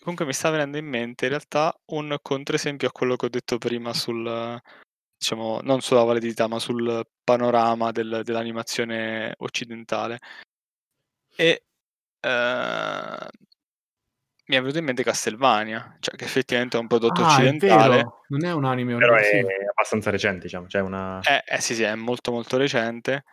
[0.01, 3.59] Comunque mi sta venendo in mente in realtà un controesempio a quello che ho detto
[3.59, 4.61] prima sul,
[5.19, 10.21] diciamo, non sulla validità, ma sul panorama del- dell'animazione occidentale.
[11.35, 11.65] E
[12.21, 13.29] eh,
[14.49, 17.97] mi è venuto in mente Castlevania, cioè che effettivamente è un prodotto Ah, è occidentale.
[17.97, 18.25] vero.
[18.29, 20.69] Non è un anime Però è abbastanza recente, diciamo.
[20.69, 21.21] Cioè una...
[21.21, 23.25] Eh, eh sì, sì, è molto molto recente.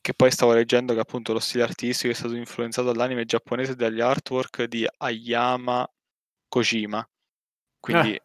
[0.00, 3.76] Che poi stavo leggendo che appunto lo stile artistico è stato influenzato dall'anime giapponese e
[3.76, 5.90] dagli artwork di Ayama
[6.48, 7.06] Kojima.
[7.80, 8.20] Quindi,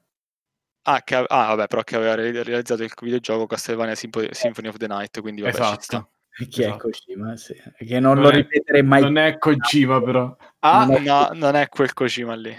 [0.84, 4.88] ah, che, ah, vabbè, però che aveva re- realizzato il videogioco Castlevania Symphony of the
[4.88, 5.20] Night.
[5.22, 5.58] Quindi, vabbè,
[6.46, 6.62] ci sta.
[6.62, 6.90] Esatto.
[6.90, 7.14] Chi è.
[7.14, 7.36] Kojima?
[7.38, 7.54] Sì.
[7.78, 10.36] Che non, Non lo è- ripeterei mai Non è Kojima, però.
[10.60, 12.56] Ah, Non è- No, non è quel Kojima lì.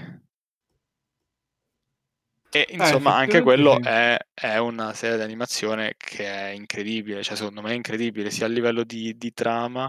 [2.53, 7.37] E insomma, anche effettivamente quello è, è una serie di animazione che è incredibile, cioè
[7.37, 9.89] secondo me è incredibile sia a livello di, di trama,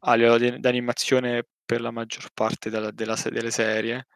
[0.00, 4.06] a livello di, di animazione per la maggior parte della- della delle serie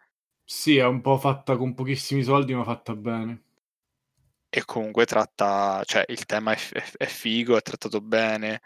[0.46, 3.43] sì, è un po' fatta con pochissimi soldi, ma fatta bene.
[4.56, 8.62] E comunque tratta, cioè il tema è, f- è- è figo, è trattato bene,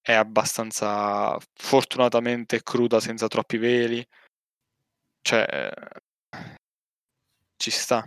[0.00, 4.06] è abbastanza fortunatamente cruda senza troppi veli,
[5.22, 6.54] cioè eh,
[7.56, 8.06] ci sta.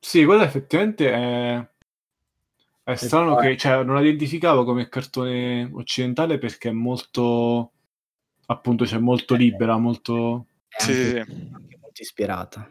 [0.00, 1.70] Sì, quello effettivamente è...
[2.82, 3.56] È strano poi- che...
[3.58, 7.74] Cioè, non la identificavo come cartone occidentale perché è molto...
[8.46, 10.46] Appunto, cioè, molto libera, molto...
[10.68, 11.18] Sì, anche, sì, sì.
[11.52, 12.68] anche molto ispirata.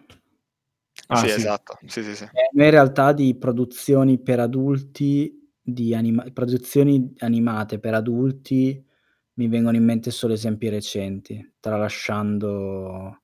[1.08, 1.36] Ah, sì, sì.
[1.36, 2.24] esatto, sì, sì, sì.
[2.24, 8.84] Eh, Noi in realtà di produzioni per adulti, di anima- produzioni animate per adulti,
[9.34, 13.20] mi vengono in mente solo esempi recenti, tralasciando...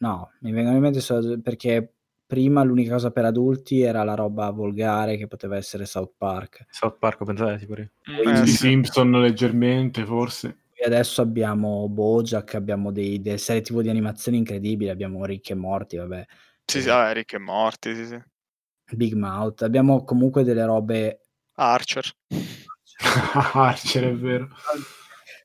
[0.00, 1.94] No, mi vengono in mente solo perché
[2.26, 6.66] prima l'unica cosa per adulti era la roba volgare che poteva essere South Park.
[6.70, 7.92] South Park, pensate pure.
[8.04, 8.56] Poi eh, Di sì.
[8.56, 10.58] Simpson leggermente, forse.
[10.74, 15.54] E adesso abbiamo Bojack, abbiamo dei, delle serie tv di animazione incredibili, abbiamo Rick e
[15.54, 16.26] Morty, vabbè,
[16.70, 18.22] Sì, sì, vabbè, Rick e Morty, sì, sì.
[18.94, 21.22] Big Mouth, abbiamo comunque delle robe...
[21.54, 22.04] Archer.
[23.54, 24.48] Archer, è vero.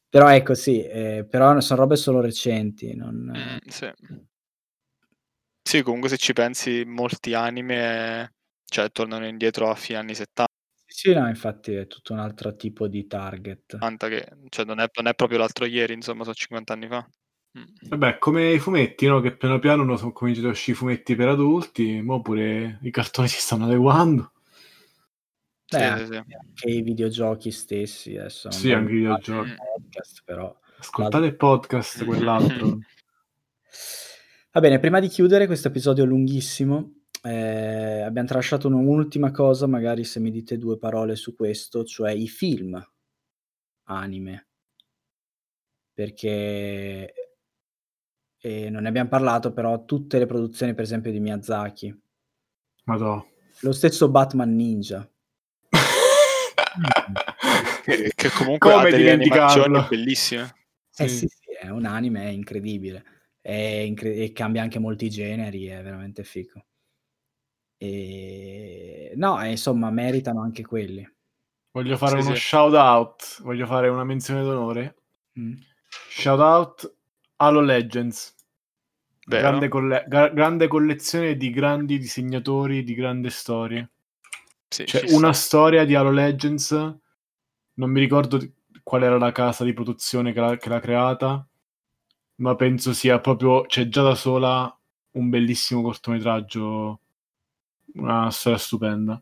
[0.09, 3.31] Però ecco sì, eh, però sono robe solo recenti, non...
[3.33, 3.89] Mm, sì.
[5.65, 8.33] Sì, comunque se ci pensi, molti anime,
[8.65, 10.51] cioè, tornano indietro a fine anni 70,
[10.85, 13.77] Sì, no, infatti è tutto un altro tipo di target.
[14.09, 17.07] che cioè, non, è, non è proprio l'altro ieri, insomma, sono 50 anni fa.
[17.57, 17.89] Mm.
[17.89, 19.19] Vabbè, come i fumetti, no?
[19.19, 22.91] Che piano piano non sono cominciati a uscire i fumetti per adulti, mo pure i
[22.91, 24.31] cartoni si stanno adeguando.
[25.69, 26.15] Beh, sì, sì.
[26.15, 28.51] anche i videogiochi stessi adesso.
[28.51, 29.55] Sì, anche i videogiochi.
[29.55, 30.55] podcast, però.
[30.77, 32.79] Ascoltate il podcast, quell'altro.
[34.51, 40.19] Va bene, prima di chiudere questo episodio lunghissimo, eh, abbiamo tralasciato un'ultima cosa, magari se
[40.19, 42.79] mi dite due parole su questo, cioè i film
[43.85, 44.47] anime.
[45.91, 47.13] Perché
[48.45, 51.97] e non ne abbiamo parlato, però tutte le produzioni, per esempio, di Miyazaki.
[52.83, 53.25] Madò.
[53.61, 55.09] Lo stesso Batman Ninja.
[57.83, 59.63] che, che comunque Come ha delle dimenticarlo?
[59.63, 60.55] animazioni bellissime.
[60.97, 61.17] Eh Sì.
[61.19, 63.03] sì, sì, è un anime incredibile.
[63.39, 66.65] È incre- e cambia anche molti generi, è veramente figo.
[67.77, 69.13] E...
[69.15, 71.09] No, e insomma, meritano anche quelli.
[71.71, 72.41] Voglio fare Sì, uno sì.
[72.41, 74.95] shout out, voglio fare una menzione d'onore.
[75.39, 75.53] Mm.
[76.09, 76.95] Shout out
[77.43, 78.35] Halo Legends.
[79.25, 83.91] Grande, colle- gra- grande collezione di grandi disegnatori di grandi storie.
[84.67, 85.45] Sì, C'è ci una sta.
[85.45, 86.71] storia di Halo Legends,
[87.73, 88.39] non mi ricordo
[88.81, 91.45] qual era la casa di produzione che l'ha, che l'ha creata,
[92.35, 94.77] ma penso sia proprio, c'è già da sola
[95.11, 96.99] un bellissimo cortometraggio,
[97.95, 99.21] una storia stupenda,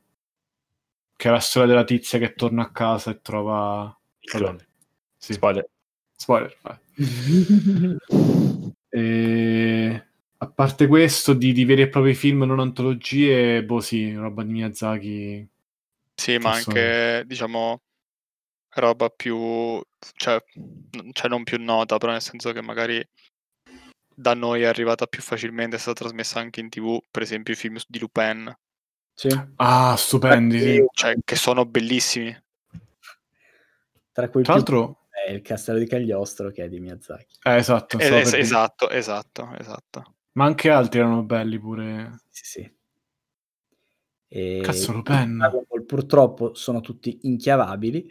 [1.16, 3.96] che è la storia della tizia che torna a casa e trova...
[4.20, 4.68] Il clone.
[5.18, 5.34] Sì.
[5.34, 5.68] Spoiler.
[6.22, 6.56] Spoiler.
[8.94, 10.06] E...
[10.38, 14.52] A parte questo, di, di veri e propri film, non antologie, boh sì, roba di
[14.52, 15.48] Miyazaki.
[16.16, 17.80] Sì, ma anche, diciamo,
[18.74, 19.82] roba più...
[20.16, 20.44] Cioè,
[21.14, 23.08] cioè non più nota, però nel senso che magari
[24.14, 27.58] da noi è arrivata più facilmente, è stata trasmessa anche in tv, per esempio i
[27.58, 28.54] film di Lupin,
[29.14, 29.30] Sì.
[29.56, 30.86] Ah, stupendi, sì.
[30.92, 32.36] cioè, che sono bellissimi.
[34.12, 37.38] Tra cui Tra l'altro, è il castello di Cagliostro che è di Miyazaki.
[37.44, 40.16] eh, esatto, Eh, es- esatto, esatto, esatto.
[40.34, 42.22] ma anche altri erano belli pure.
[42.30, 42.76] Sì, sì.
[44.34, 45.02] E Cazzo.
[45.02, 48.10] Dragon Ball purtroppo sono tutti inchiavabili.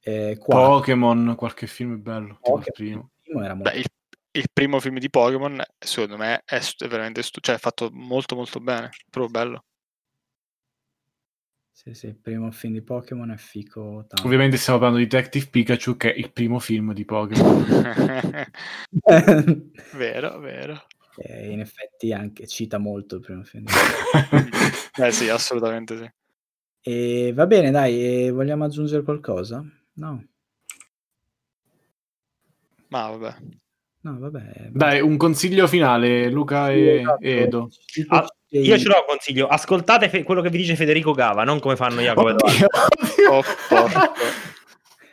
[0.00, 3.00] Eh, qua Pokémon, qualche film è bello, tipo il Pokémon, primo.
[3.14, 3.86] il primo era molto Beh, il,
[4.32, 8.34] il primo film di Pokémon, secondo me, è, è veramente stu- cioè, è fatto molto
[8.36, 9.64] molto bene, proprio bello.
[11.86, 14.24] Sì, sì, il primo film di Pokémon è fico tanto.
[14.24, 17.64] Ovviamente stiamo parlando di Detective Pikachu, che è il primo film di Pokémon.
[19.94, 20.84] vero, vero.
[21.16, 23.66] Eh, in effetti anche cita molto il primo film.
[24.98, 26.10] Eh sì, assolutamente sì.
[26.80, 29.62] E va bene, dai, e vogliamo aggiungere qualcosa?
[29.92, 30.24] No,
[32.88, 33.36] Ma vabbè.
[34.12, 34.68] No, vabbè.
[34.70, 37.22] Dai, un consiglio finale, Luca Sì, e esatto.
[37.24, 37.68] Edo.
[38.08, 39.46] Ah, Io ce l'ho un consiglio.
[39.48, 42.32] Ascoltate fe- quello che vi dice Federico Gava, non come fanno Jacopo e.
[42.32, 42.68] Oddio,
[43.30, 43.42] Oh.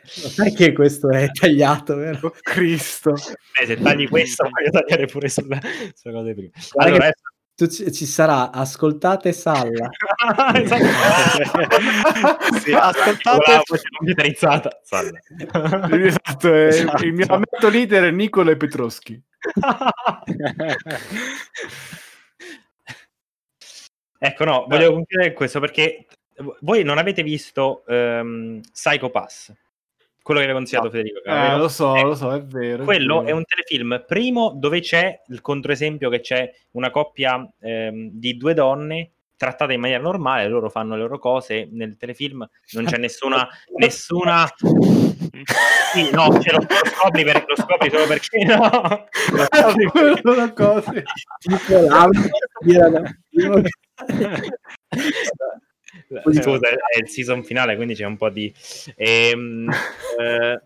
[0.06, 2.18] Sai che questo è tagliato, vero?
[2.28, 3.14] Oh, Cristo.
[3.60, 5.58] Eh, se tagli questo, voglio tagliare pure sulla,
[5.94, 6.50] sulle cose prima.
[6.72, 7.14] Guarda Allora, che
[7.56, 9.88] tu ci, ci sarà, ascoltate Salla.
[12.60, 13.62] Sì, ascoltate-
[13.96, 14.80] computerizzata.
[14.82, 15.18] Salla.
[15.90, 17.04] Esatto, è- Esatto.
[17.04, 19.22] il mio ammetto leader è Nicola Petroschi.
[24.18, 26.06] ecco, no, volevo concludere con questo perché
[26.60, 29.52] voi non avete visto ehm, Psycho Pass,
[30.24, 31.22] quello che aveva consigliato Federico.
[31.22, 32.82] Eh, lo so, Ecco, lo so, è vero.
[32.82, 33.28] è Quello vero.
[33.28, 38.54] è un telefilm, primo, dove c'è il controesempio che c'è una coppia ehm, di due
[38.54, 43.46] donne trattate in maniera normale, loro fanno le loro cose, nel telefilm non c'è nessuna...
[43.76, 44.48] nessuna...
[45.92, 46.66] Sì, no, ce lo, lo
[46.96, 49.06] scopri, per- lo scopri solo perché no.
[49.32, 51.04] Lo scopri perché- Sono cose.
[56.08, 58.52] Da- Scusa, è il season finale, quindi c'è un po' di.
[58.96, 59.68] ehm,
[60.20, 60.60] eh,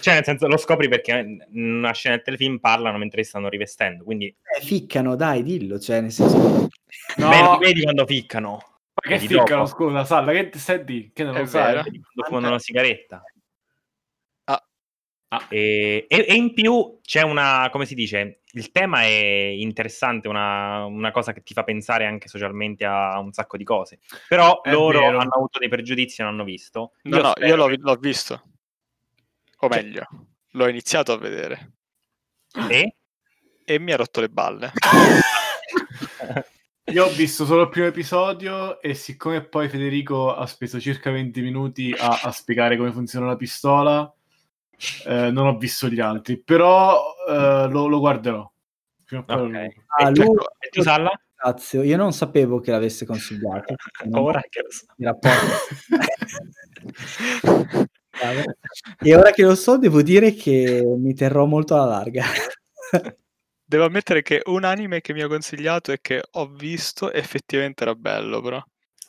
[0.00, 1.12] cioè, nel senso, lo scopri perché
[1.52, 4.04] in una scena del telefilm parlano mentre si stanno rivestendo.
[4.04, 6.68] Quindi, Eh, ficcano, dai, dillo, cioè, nel senso...
[7.16, 8.58] No, vedi, ma vedi quando ficcano.
[8.94, 9.66] che vedi ficcano, dopo.
[9.66, 11.10] scusa, Salla, che ti senti?
[11.12, 11.74] Che non lo sai?
[11.74, 13.22] quando fumano una sigaretta.
[15.30, 15.44] Ah.
[15.50, 19.06] E, e- e in più c'è una, come si dice, il tema è
[19.58, 23.98] interessante, una, una cosa che ti fa pensare anche socialmente a un sacco di cose.
[24.26, 25.18] Però È loro vero.
[25.18, 26.92] hanno avuto dei pregiudizi e non hanno visto.
[27.02, 28.42] No, no, spero io l'ho, l'ho visto.
[29.58, 30.06] O Cioè- meglio,
[30.52, 31.72] l'ho iniziato a vedere
[32.70, 32.96] E?
[33.64, 34.72] e mi ha rotto le balle.
[36.90, 41.42] Io ho visto solo il primo episodio e siccome poi Federico ha speso circa 20
[41.42, 44.10] minuti a, a spiegare come funziona la pistola,
[45.06, 48.50] eh, non ho visto gli altri, però eh, lo, lo guarderò.
[49.08, 49.58] Guardo.
[49.86, 51.10] Ah, tu, lui- e tu, Salla?
[51.40, 53.74] Grazie, io non sapevo che l'avesse consigliato.
[54.12, 54.86] Ora che lo so.
[58.98, 62.24] e ora che lo so, devo dire che mi terrò molto alla larga.
[63.64, 67.94] Devo ammettere che un anime che mi ha consigliato e che ho visto effettivamente era
[67.94, 68.60] bello, però.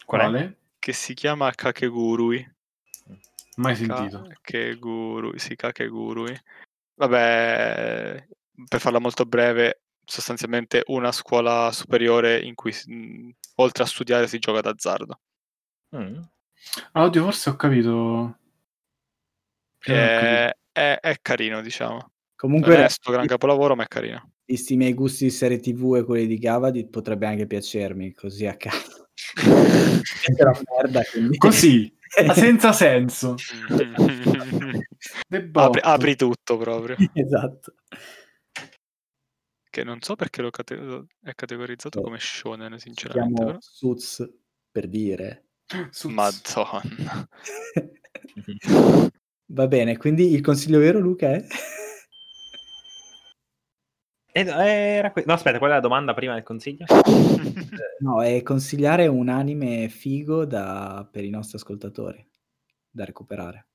[0.05, 0.57] Quale?
[0.77, 2.57] Che si chiama Kakegurui.
[3.59, 4.21] Mai sentito.
[4.41, 6.33] Kakegurui, sì, Kakegurui.
[6.95, 8.27] Vabbè,
[8.67, 14.39] per farla molto breve, sostanzialmente una scuola superiore in cui mh, oltre a studiare si
[14.39, 15.19] gioca d'azzardo.
[15.95, 16.19] Mm.
[16.93, 17.89] Ah, oddio, forse ho capito.
[17.91, 18.37] Ho
[19.79, 19.93] capito.
[19.93, 22.11] È, è- è carino, diciamo.
[22.35, 24.31] Comunque, Non è sto gran capolavoro, ma è carino.
[24.45, 28.45] visti i miei gusti di serie TV e quelli di Gavadi, potrebbe anche piacermi, così
[28.45, 29.09] a caso.
[29.35, 31.37] È una merda, quindi...
[31.37, 31.93] Così,
[32.33, 33.35] senza senso.
[35.53, 36.95] Apri, apri tutto proprio.
[37.13, 37.73] esatto.
[39.69, 42.03] Che non so perché lo cate- è categorizzato Oh.
[42.03, 43.43] come shonen, Si sinceramente.
[43.45, 43.57] Però.
[43.59, 44.27] Suits,
[44.71, 45.45] per dire.
[45.91, 47.27] Su- Madonna.
[49.51, 51.45] Va bene, quindi il consiglio vero, Luca, è?
[54.31, 56.85] Era que- no, aspetta, qual è la domanda prima del consiglio?
[58.01, 62.25] No, è consigliare un anime figo da- per i nostri ascoltatori,
[62.89, 63.67] da recuperare.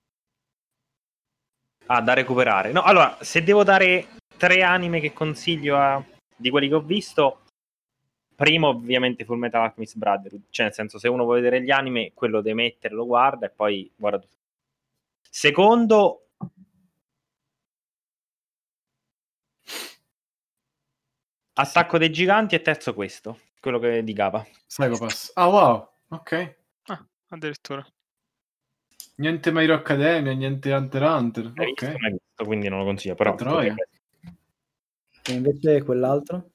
[1.86, 2.72] Ah, da recuperare.
[2.72, 4.06] No, allora, se devo dare
[4.38, 6.02] tre anime che consiglio a-
[6.34, 7.40] di quelli che ho visto,
[8.34, 12.12] primo ovviamente Full Metal Alchemist Brotherhood, cioè nel senso se uno vuole vedere gli anime,
[12.14, 14.36] quello deve mettere, lo guarda e poi guarda tutto.
[15.28, 16.23] Secondo,
[21.56, 24.44] Attacco dei Giganti e terzo questo, quello che di Gava.
[24.66, 25.30] Psychopass.
[25.34, 25.88] Ah, wow.
[26.08, 26.56] Ok.
[26.86, 27.86] Ah, addirittura.
[29.16, 31.52] Niente My Hero Academia, niente Hunter Hunter.
[31.54, 31.84] L'hai visto?
[31.84, 32.00] Ok.
[32.00, 33.34] L'hai visto, quindi non lo consiglio, però...
[33.36, 33.74] Troia.
[35.26, 36.50] E invece quell'altro?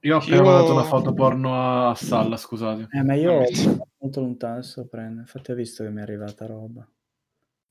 [0.00, 2.88] Io ho appena Io- mandato una foto porno a Salla, scusate.
[2.92, 5.22] Eh, ma io mi- molto lontano, adesso prendo.
[5.22, 6.86] Infatti ho visto che mi è arrivata roba.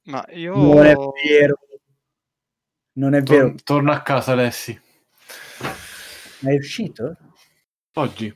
[0.05, 0.57] Ma io...
[0.57, 1.59] Non è vero.
[2.93, 3.47] Non è vero.
[3.49, 4.81] Tor- torna a casa, Alessi.
[6.43, 7.17] Ma è uscito?
[7.93, 8.35] Oggi.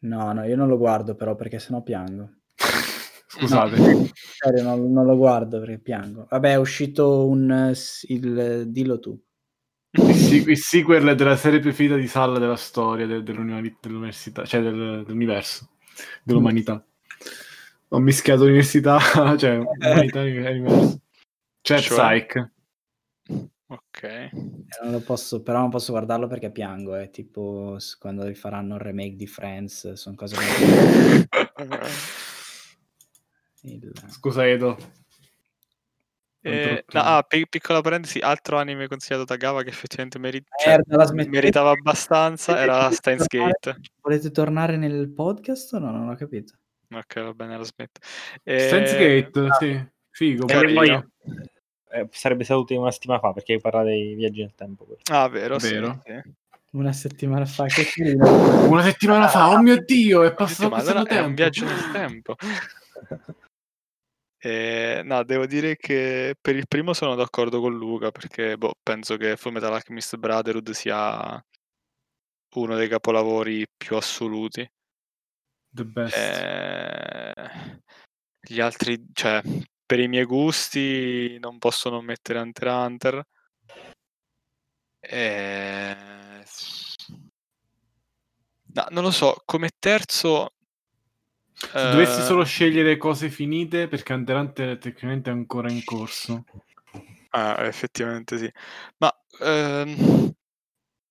[0.00, 2.40] No, no, io non lo guardo però perché sennò piango.
[3.26, 4.10] Scusate.
[4.14, 6.26] Serio, non, non lo guardo perché piango.
[6.28, 7.72] Vabbè, è uscito un...
[8.08, 8.64] il...
[8.68, 9.18] dillo tu.
[9.96, 15.04] Il, il sequel della serie preferita di Salla della storia de- dell'uni- dell'università, cioè del-
[15.06, 15.70] dell'universo,
[16.24, 16.84] dell'umanità.
[17.88, 18.98] Ho mischiato università,
[19.38, 21.00] cioè umanità e universo.
[21.60, 21.96] Cioè, Cioè?
[21.96, 22.52] Psych.
[23.66, 24.02] Ok.
[24.02, 24.30] Eh,
[24.82, 26.94] non lo posso, però non posso guardarlo perché piango.
[26.94, 30.44] È tipo s- quando rifaranno il remake di Friends, sono cose che...
[33.62, 34.76] il- Scusa Edo.
[36.46, 40.76] Eh, no, ah, pi- piccola parentesi, altro anime consigliato da Gava che effettivamente meri- cioè,
[41.26, 43.76] meritava abbastanza era Steins Gate.
[44.02, 45.90] Volete tornare nel podcast o no?
[45.90, 46.52] Non ho capito.
[46.90, 47.98] Ok, va bene, la smetto.
[48.42, 49.88] Eh, Steins Gate, sì.
[50.10, 50.46] Figo.
[50.46, 51.02] E poi
[51.94, 54.84] eh, sarebbe stato una settimana fa perché parla dei viaggi nel tempo.
[54.84, 55.00] quello.
[55.10, 56.02] Ah, vero, Vero.
[56.04, 56.32] sì.
[56.70, 58.66] Una settimana fa, che carino.
[58.68, 61.34] Una settimana fa, oh mio Dio, è passato Ma allora tanto è un tempo.
[61.34, 62.34] viaggio nel tempo.
[64.44, 69.16] Eh, no, devo dire che per il primo sono d'accordo con Luca perché boh, penso
[69.16, 71.42] che Fullmetal Alchemist Brotherhood sia
[72.56, 74.68] uno dei capolavori più assoluti.
[75.70, 76.14] The best.
[76.16, 77.80] Eh,
[78.38, 79.40] gli altri, cioè,
[79.86, 83.26] per i miei gusti non posso non mettere Hunter x Hunter.
[85.00, 85.96] Eh,
[88.72, 90.52] no, non lo so, come terzo...
[91.56, 95.84] Se dovessi eh, solo scegliere cose finite, perché Hunter x Hunter tecnicamente è ancora in
[95.84, 96.44] corso.
[97.30, 98.50] Ah, effettivamente sì.
[98.98, 100.32] Ma ehm,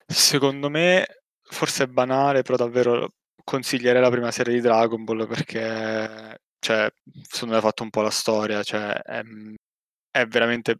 [0.06, 1.06] secondo me,
[1.42, 3.10] forse è banale, però davvero
[3.44, 6.90] consiglierei la prima serie di Dragon Ball perché, cioè,
[7.28, 9.22] secondo me ha fatto un po' la storia, cioè, è,
[10.12, 10.78] è veramente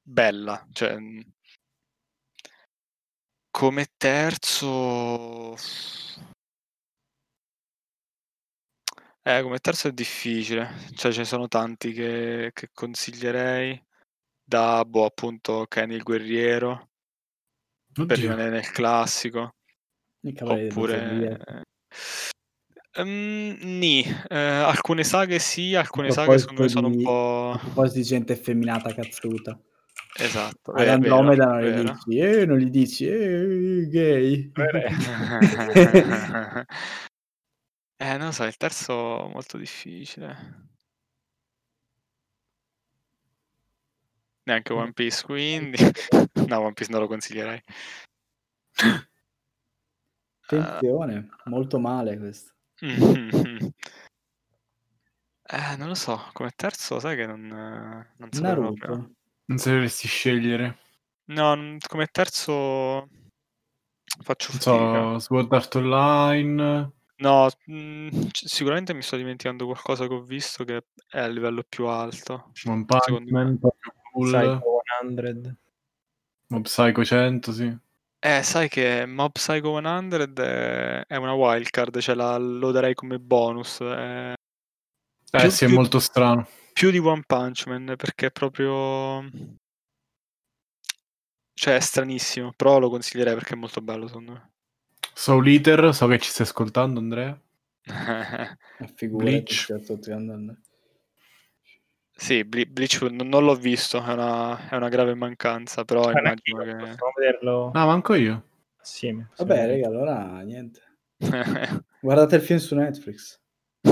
[0.00, 0.64] bella.
[0.72, 0.96] Cioè,
[3.50, 5.56] come terzo...
[9.24, 13.80] Eh, come terzo è difficile, cioè ce ne sono tanti che, che consiglierei,
[14.42, 16.90] da boh, appunto Kenny il guerriero,
[17.92, 18.16] per Oddio.
[18.16, 19.56] rimanere nel classico,
[20.40, 21.62] oppure...
[22.94, 27.52] Ehm, nì, eh, alcune saghe sì, alcune saghe secondo me sono un di- po'...
[27.54, 29.58] A proposito di gente effeminata cazzuta.
[30.18, 31.98] Esatto, Ad è vero, Andromeda non è vero.
[32.04, 34.52] dici, eh, non gli dici, eh, gay.
[38.02, 40.70] Eh, non lo so, il terzo molto difficile.
[44.42, 45.78] Neanche One Piece, quindi...
[46.48, 47.62] No, One Piece non lo consiglierei.
[50.44, 52.18] Attenzione, molto male
[55.44, 58.88] Eh, non lo so, come terzo sai che non, non saprei proprio.
[58.90, 59.14] Naruto.
[59.46, 60.78] Non sapresti scegliere.
[61.26, 63.08] No, n- come terzo
[64.22, 65.12] faccio Non fatica.
[65.12, 66.92] so, Sword Art Online.
[67.16, 71.64] No, mm, c- sicuramente mi sto dimenticando qualcosa che ho visto che è a livello
[71.68, 72.52] più alto.
[72.64, 73.44] One Punch Secondo me.
[73.44, 73.58] Man.
[74.12, 74.28] Cool.
[74.30, 74.80] Psycho
[75.20, 75.56] 100.
[76.46, 77.78] Mob Psycho 100, sì.
[78.24, 83.18] Eh, sai che Mob Psycho 100 è, è una wildcard, cioè la, lo darei come
[83.18, 83.80] bonus.
[83.80, 84.32] È...
[85.32, 86.46] Eh Più- sì, è più- molto strano.
[86.72, 89.28] Più di One Punch Man, perché è proprio...
[91.54, 94.50] Cioè, è stranissimo, però lo consiglierei perché è molto bello, secondo me.
[95.14, 97.38] Soul Eater, so che ci stai ascoltando, Andrea.
[97.86, 99.64] Ma figurati, Bleach.
[99.66, 100.56] certo, ti andando.
[102.22, 106.20] Sì, Ble- Bleach non, non l'ho visto, è una, è una grave mancanza, però Guarda,
[106.20, 106.76] immagino che...
[106.76, 108.44] Possiamo vederlo Ah, manco io.
[108.80, 109.28] assieme.
[109.36, 110.80] Vabbè, raga, allora niente.
[111.98, 113.40] Guardate il film su Netflix.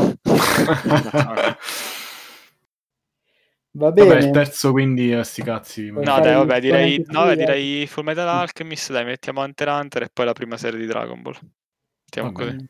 [3.72, 4.08] Va bene.
[4.08, 5.90] Vabbè, il terzo quindi a sti cazzi.
[5.90, 10.02] No, dai, vabbè, direi, no, vabbè, direi Full Metal Alchemist, dai, mettiamo Hunter x Hunter
[10.04, 11.36] e poi la prima serie di Dragon Ball.
[12.04, 12.68] Mettiamo così.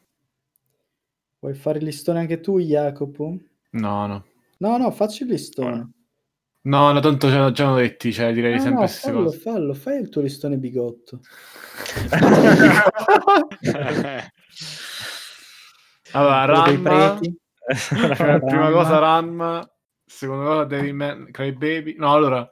[1.41, 3.37] Vuoi fare il listone anche tu, Jacopo?
[3.73, 4.30] No, no.
[4.61, 5.91] No, no, facci il listone.
[6.63, 9.25] No, no, tanto già, già hanno detti, cioè direi No, sempre no, le stesse fallo,
[9.25, 9.39] cose.
[9.39, 11.21] fallo, fai il tuo listone bigotto.
[16.13, 17.19] allora, Ranma,
[18.45, 19.71] prima cosa Ranma,
[20.05, 21.95] seconda cosa Devilman Crybaby.
[21.97, 22.49] No, allora,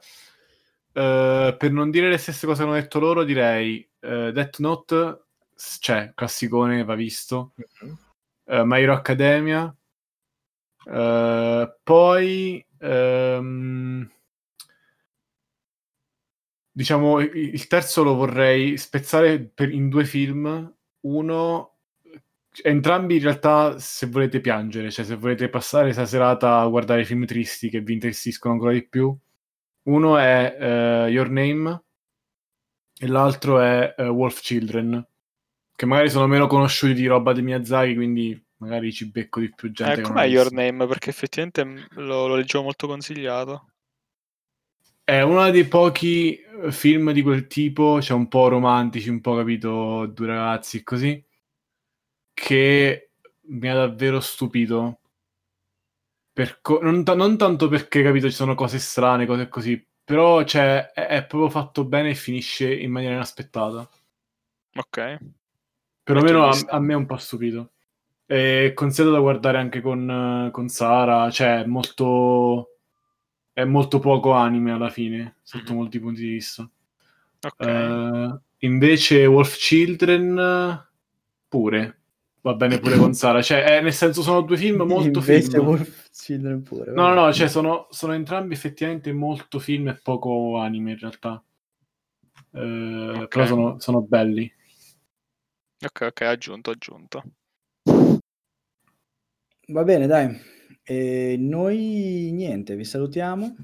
[0.93, 5.25] eh, per non dire le stesse cose che hanno detto loro, direi eh, Death Note,
[5.53, 7.53] s- cioè, classicone, va visto.
[8.45, 9.71] eh, My Hero Academia.
[10.91, 14.09] Eh, poi ehm,
[16.71, 20.73] diciamo il terzo lo vorrei spezzare per- in due film.
[21.01, 21.77] Uno,
[22.63, 27.25] entrambi in realtà se volete piangere, cioè se volete passare questa serata a guardare film
[27.25, 29.15] tristi che vi intristiscono ancora di più.
[29.83, 30.57] Uno è
[31.07, 31.83] eh, Your Name
[32.99, 35.05] e l'altro è eh, Wolf Children,
[35.75, 39.71] che magari sono meno conosciuti di roba di Miyazaki, quindi magari ci becco di più
[39.71, 40.01] gente.
[40.01, 40.51] Eh, com'è Your.
[40.51, 40.87] Name?
[40.87, 43.71] Perché effettivamente lo, lo leggevo molto consigliato.
[45.03, 49.35] È uno dei pochi eh, film di quel tipo, cioè un po' romantici, un po'
[49.35, 51.25] capito, due ragazzi e così,
[52.33, 54.99] che mi ha davvero stupito.
[56.31, 60.43] Per co- non, ta- non tanto perché, capito, ci sono cose strane, cose così, però
[60.43, 63.89] cioè, è, è proprio fatto bene e finisce in maniera inaspettata.
[64.75, 65.17] Ok.
[66.03, 67.71] Perlomeno a, a me è un po' stupito.
[68.29, 72.75] È consigliato da guardare anche con, con Sara, cioè è molto,
[73.51, 75.77] è molto poco anime alla fine, sotto Mhm.
[75.79, 76.69] molti punti di vista.
[77.41, 77.65] Ok.
[77.65, 80.87] Eh, invece Wolf Children
[81.47, 81.99] pure,
[82.41, 85.65] va bene pure con Sara, cioè eh, nel senso sono due film molto Invece film.
[85.65, 86.91] Wolf Children pure.
[86.91, 91.43] No, no, no, cioè sono, sono entrambi effettivamente molto film e poco anime in realtà.
[92.51, 93.27] Eh, Ok.
[93.27, 94.53] Però sono, sono belli.
[95.83, 97.23] Ok, ok, aggiunto, aggiunto.
[99.69, 100.35] Va bene, dai.
[100.83, 103.55] E noi niente, vi salutiamo.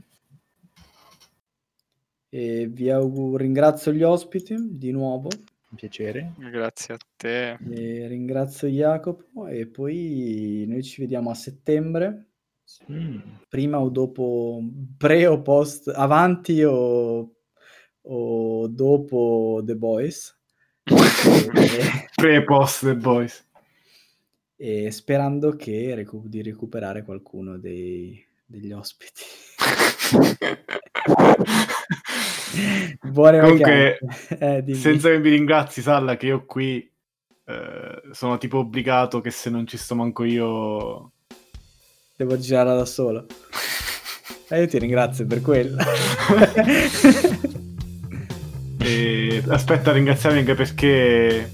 [2.30, 5.30] E vi auguro, ringrazio gli ospiti di nuovo.
[5.70, 6.34] Un piacere.
[6.38, 7.54] Grazie a te.
[7.54, 12.28] E ringrazio Jacopo e poi noi ci vediamo a settembre,
[12.88, 13.20] Mm.
[13.48, 14.60] prima o dopo,
[14.98, 17.36] pre o post, avanti o,
[18.02, 20.36] o dopo The Boys.
[22.16, 23.45] Pre e post The Boys.
[24.56, 29.22] E sperando che recu- di recuperare qualcuno dei- degli ospiti.
[33.02, 34.00] Buone Comunque.
[34.40, 36.90] Eh, senza che mi ringrazi, Salla, che io qui
[37.46, 41.12] eh, sono tipo obbligato che se non ci sto manco io...
[42.16, 43.26] Devo girare da solo.
[44.48, 45.78] E io ti ringrazio per quello.
[48.88, 51.50] E aspetta ringraziarmi anche perché